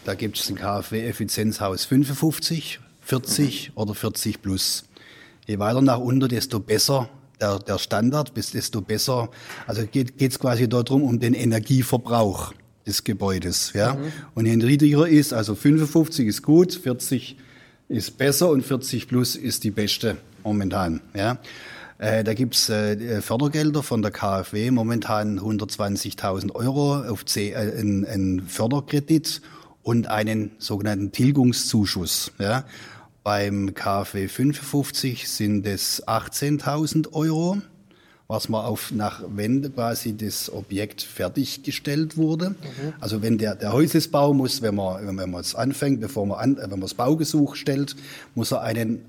Da 0.05 0.15
gibt 0.15 0.39
es 0.39 0.49
ein 0.49 0.57
KfW-Effizienzhaus 0.57 1.85
55, 1.85 2.79
40 3.01 3.69
mhm. 3.69 3.77
oder 3.77 3.95
40 3.95 4.41
plus. 4.41 4.85
Je 5.47 5.59
weiter 5.59 5.83
nach 5.83 5.99
unten, 5.99 6.29
desto 6.29 6.61
besser 6.61 7.09
der, 7.41 7.59
der 7.59 7.79
Standard, 7.79 8.33
desto 8.37 8.81
besser. 8.81 9.31
Also 9.67 9.87
geht 9.87 10.21
es 10.21 10.39
quasi 10.39 10.69
darum, 10.69 11.03
um 11.03 11.21
den 11.21 11.35
Energieverbrauch 11.35 12.53
des 12.87 13.05
Gebäudes. 13.05 13.73
Ja? 13.75 13.95
Mhm. 13.95 14.13
Und 14.35 14.47
je 14.47 14.57
niedriger 14.57 15.09
ist, 15.09 15.33
also 15.33 15.55
55 15.55 16.27
ist 16.27 16.43
gut, 16.43 16.75
40 16.75 17.37
ist 17.89 18.19
besser 18.19 18.51
und 18.51 18.65
40 18.65 19.09
plus 19.09 19.37
ist 19.37 19.65
die 19.65 19.71
beste 19.71 20.17
momentan. 20.45 21.01
Ja? 21.15 21.39
Äh, 21.99 22.25
da 22.25 22.35
gibt's 22.35 22.69
äh, 22.69 23.21
Fördergelder 23.21 23.83
von 23.83 24.03
der 24.03 24.11
KfW, 24.11 24.71
momentan 24.71 25.39
120.000 25.39 26.55
Euro 26.55 26.97
auf 26.97 27.25
C, 27.25 27.51
äh, 27.51 27.81
ein, 27.81 28.05
ein 28.05 28.43
Förderkredit, 28.47 29.43
und 29.83 30.07
einen 30.07 30.53
sogenannten 30.59 31.13
Tilgungszuschuss. 31.13 32.33
Ja. 32.39 32.65
Beim 33.25 33.75
KfW 33.75 34.29
55 34.29 35.29
sind 35.29 35.67
es 35.67 36.07
18.000 36.07 37.13
Euro 37.13 37.63
was 38.33 38.49
man 38.49 38.65
auf 38.65 38.93
nach 38.93 39.23
wenn 39.29 39.75
quasi 39.75 40.17
das 40.17 40.51
Objekt 40.51 41.03
fertiggestellt 41.03 42.17
wurde. 42.17 42.51
Mhm. 42.51 42.95
Also 42.99 43.21
wenn 43.21 43.37
der, 43.37 43.55
der 43.57 43.75
Häusesbau 43.75 44.33
muss, 44.33 44.63
wenn 44.63 44.75
man 44.75 45.07
wenn 45.19 45.31
man 45.31 45.41
es 45.43 45.55
anfängt, 45.55 46.01
bevor 46.01 46.25
man 46.25 46.39
an, 46.39 46.57
wenn 46.57 46.71
man 46.71 46.81
das 46.81 46.95
Baugesuch 46.95 47.57
stellt, 47.57 47.95
muss 48.35 48.53
er 48.53 48.63
einen 48.63 49.05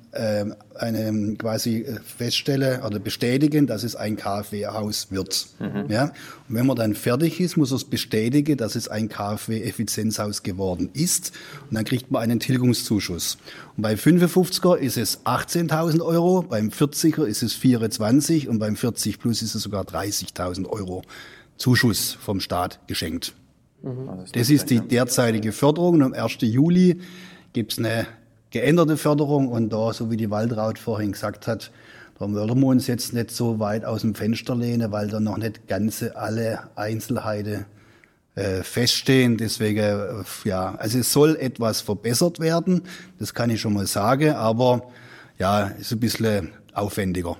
eine 0.75 1.35
quasi 1.37 1.81
äh, 1.81 1.99
feststellen 2.01 2.83
oder 2.83 2.99
bestätigen, 2.99 3.65
dass 3.65 3.83
es 3.83 3.95
ein 3.95 4.15
KfW-Haus 4.15 5.07
wird. 5.09 5.47
Mhm. 5.59 5.85
Ja? 5.89 6.05
Und 6.47 6.55
wenn 6.55 6.67
man 6.67 6.75
dann 6.75 6.93
fertig 6.93 7.39
ist, 7.39 7.57
muss 7.57 7.71
es 7.71 7.83
bestätigen, 7.83 8.57
dass 8.57 8.75
es 8.75 8.87
ein 8.87 9.09
KfW-Effizienzhaus 9.09 10.43
geworden 10.43 10.89
ist. 10.93 11.31
Und 11.69 11.75
dann 11.75 11.85
kriegt 11.85 12.11
man 12.11 12.21
einen 12.21 12.39
Tilgungszuschuss. 12.39 13.37
Und 13.75 13.81
bei 13.81 13.95
55er 13.95 14.75
ist 14.75 14.97
es 14.97 15.25
18.000 15.25 16.01
Euro, 16.01 16.43
beim 16.43 16.69
40er 16.69 17.25
ist 17.25 17.41
es 17.41 17.53
24 17.53 18.47
und 18.47 18.59
beim 18.59 18.75
40 18.75 19.19
Plus 19.19 19.41
ist 19.41 19.55
es 19.55 19.63
sogar 19.63 19.83
30.000 19.83 20.67
Euro 20.67 21.01
Zuschuss 21.57 22.11
vom 22.19 22.39
Staat 22.39 22.79
geschenkt. 22.87 23.33
Mhm. 23.81 24.25
Das 24.31 24.49
ist 24.49 24.69
die 24.69 24.79
derzeitige 24.79 25.51
Förderung. 25.51 25.95
Und 25.95 26.03
am 26.03 26.13
1. 26.13 26.37
Juli 26.41 26.99
gibt 27.53 27.73
es 27.73 27.79
eine 27.79 28.07
geänderte 28.53 28.97
Förderung 28.97 29.47
und 29.47 29.73
da, 29.73 29.91
so 29.91 30.11
wie 30.11 30.15
die 30.15 30.29
Waldraut 30.29 30.77
vorhin 30.77 31.11
gesagt 31.11 31.47
hat, 31.47 31.71
da 32.19 32.29
würden 32.29 32.59
wir 32.59 32.67
uns 32.67 32.85
jetzt 32.85 33.11
nicht 33.11 33.31
so 33.31 33.59
weit 33.59 33.83
aus 33.83 34.01
dem 34.01 34.13
Fenster 34.13 34.55
lehnen, 34.55 34.91
weil 34.91 35.07
da 35.07 35.19
noch 35.19 35.37
nicht 35.37 35.67
ganze 35.67 36.15
alle 36.15 36.59
Einzelheiten 36.75 37.65
äh, 38.35 38.61
feststehen. 38.61 39.37
Deswegen, 39.37 39.79
äh, 39.79 40.23
ja, 40.43 40.75
also 40.75 40.99
es 40.99 41.11
soll 41.11 41.35
etwas 41.35 41.81
verbessert 41.81 42.39
werden, 42.39 42.83
das 43.17 43.33
kann 43.33 43.49
ich 43.49 43.59
schon 43.59 43.73
mal 43.73 43.87
sagen, 43.87 44.33
aber 44.33 44.83
ja, 45.39 45.63
ist 45.79 45.91
ein 45.91 45.99
bisschen 45.99 46.51
aufwendiger. 46.73 47.37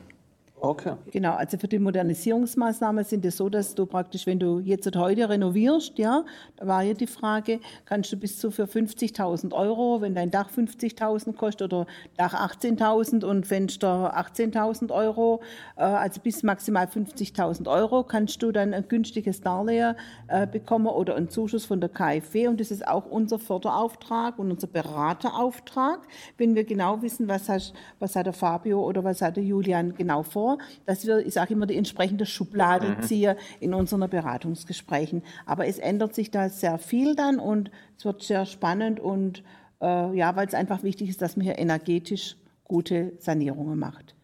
Okay. 0.64 0.94
Genau, 1.12 1.34
also 1.34 1.58
für 1.58 1.68
die 1.68 1.78
Modernisierungsmaßnahmen 1.78 3.04
sind 3.04 3.26
es 3.26 3.36
so, 3.36 3.50
dass 3.50 3.76
du 3.76 3.86
praktisch, 3.86 4.26
wenn 4.26 4.40
du 4.40 4.60
jetzt 4.60 4.96
heute 4.96 5.28
renovierst, 5.28 6.00
ja, 6.00 6.24
da 6.56 6.66
war 6.66 6.84
ja 6.84 6.94
die 6.94 7.06
Frage, 7.06 7.60
kannst 7.84 8.14
du 8.14 8.16
bis 8.16 8.40
zu 8.40 8.50
für 8.50 8.64
50.000 8.64 9.52
Euro, 9.52 10.00
wenn 10.00 10.16
dein 10.16 10.32
Dach 10.32 10.50
50.000 10.50 11.34
kostet 11.34 11.74
oder 11.74 11.86
Dach 12.16 12.34
18.000 12.34 13.26
und 13.26 13.46
Fenster 13.46 14.18
18.000 14.18 14.94
Euro, 14.94 15.42
äh, 15.76 15.82
also 15.82 16.22
bis 16.22 16.44
maximal 16.44 16.86
50.000 16.86 17.70
Euro, 17.70 18.06
kannst 18.06 18.42
du 18.42 18.54
dann 18.54 18.74
ein 18.74 18.88
günstiges 18.88 19.42
Darlehen 19.42 19.96
äh, 20.30 20.48
bekommen 20.48 20.88
oder 20.88 21.18
einen 21.18 21.28
Zuschuss 21.28 21.66
von 21.66 21.82
der 21.82 21.90
KfW 21.90 22.48
und 22.48 22.62
das 22.62 22.72
ist 22.72 22.88
auch 22.88 23.06
unser 23.06 23.38
Förderauftrag 23.38 24.40
und 24.40 24.50
unser 24.50 24.68
Beraterauftrag, 24.68 26.00
wenn 26.38 26.56
wir 26.56 26.64
genau 26.64 27.02
wissen, 27.02 27.28
was, 27.28 27.50
hast, 27.50 27.74
was 28.00 28.16
hat 28.16 28.28
der 28.28 28.34
Fabio 28.34 28.82
oder 28.82 29.04
was 29.04 29.22
hat 29.22 29.36
der 29.36 29.44
Julian 29.44 29.94
genau 29.94 30.24
vor 30.24 30.53
dass 30.86 31.06
wir, 31.06 31.26
ich 31.26 31.34
sage 31.34 31.54
immer, 31.54 31.66
die 31.66 31.78
entsprechende 31.78 32.26
Schublade 32.26 32.90
mhm. 32.90 33.02
ziehen 33.02 33.36
in 33.60 33.74
unseren 33.74 34.10
Beratungsgesprächen. 34.10 35.24
Aber 35.46 35.68
es 35.68 35.80
ändert 35.80 36.16
sich 36.16 36.32
da 36.32 36.50
sehr 36.50 36.78
viel 36.78 37.16
dann 37.16 37.40
und 37.40 37.72
es 37.98 38.06
wird 38.06 38.24
sehr 38.24 38.46
spannend 38.46 39.00
und 39.00 39.44
äh, 39.82 40.16
ja, 40.16 40.36
weil 40.36 40.48
es 40.48 40.54
einfach 40.54 40.84
wichtig 40.84 41.10
ist, 41.10 41.22
dass 41.22 41.36
man 41.36 41.46
hier 41.46 41.60
energetisch 41.60 42.38
gute 42.64 43.14
Sanierungen 43.20 43.78
macht. 43.78 44.16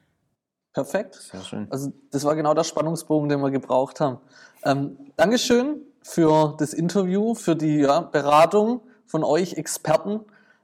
Perfekt. 0.74 1.16
Sehr 1.16 1.42
schön. 1.42 1.68
Also 1.70 1.92
das 2.12 2.24
war 2.24 2.36
genau 2.36 2.54
der 2.54 2.64
Spannungsbogen, 2.64 3.30
den 3.30 3.42
wir 3.42 3.52
gebraucht 3.52 4.00
haben. 4.00 4.20
Ähm, 4.64 4.98
Dankeschön 5.18 5.82
für 6.02 6.56
das 6.58 6.74
Interview, 6.74 7.34
für 7.34 7.56
die 7.56 7.80
ja, 7.80 8.02
Beratung 8.02 8.82
von 9.06 9.24
euch 9.24 9.56
Experten. 9.56 10.22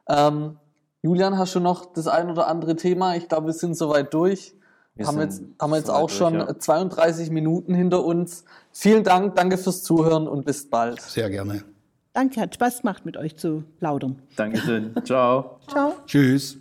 Ähm, 0.08 0.58
Julian, 1.02 1.38
hast 1.38 1.56
du 1.56 1.60
noch 1.60 1.94
das 1.94 2.08
ein 2.08 2.30
oder 2.30 2.48
andere 2.48 2.76
Thema? 2.76 3.16
Ich 3.16 3.28
glaube, 3.28 3.48
wir 3.48 3.54
sind 3.54 3.76
soweit 3.76 4.14
durch. 4.14 4.56
Wir 4.96 5.08
haben 5.08 5.20
jetzt, 5.20 5.44
haben 5.60 5.72
wir 5.72 5.78
jetzt 5.78 5.90
auch 5.90 6.08
durch, 6.08 6.18
schon 6.18 6.36
ja. 6.36 6.58
32 6.58 7.30
Minuten 7.30 7.74
hinter 7.74 8.06
uns. 8.06 8.46
Vielen 8.72 9.04
Dank, 9.04 9.36
danke 9.36 9.58
fürs 9.58 9.84
Zuhören 9.84 10.28
und 10.28 10.46
bis 10.46 10.70
bald. 10.70 11.02
Sehr 11.02 11.30
gerne. 11.30 11.64
Danke, 12.14 12.40
hat 12.40 12.56
Spaß 12.56 12.82
gemacht, 12.82 13.06
mit 13.06 13.18
euch 13.18 13.36
zu 13.36 13.64
plaudern. 13.80 14.22
Dankeschön. 14.38 14.96
Ciao. 15.04 15.60
Ciao. 15.68 15.96
Tschüss. 16.06 16.58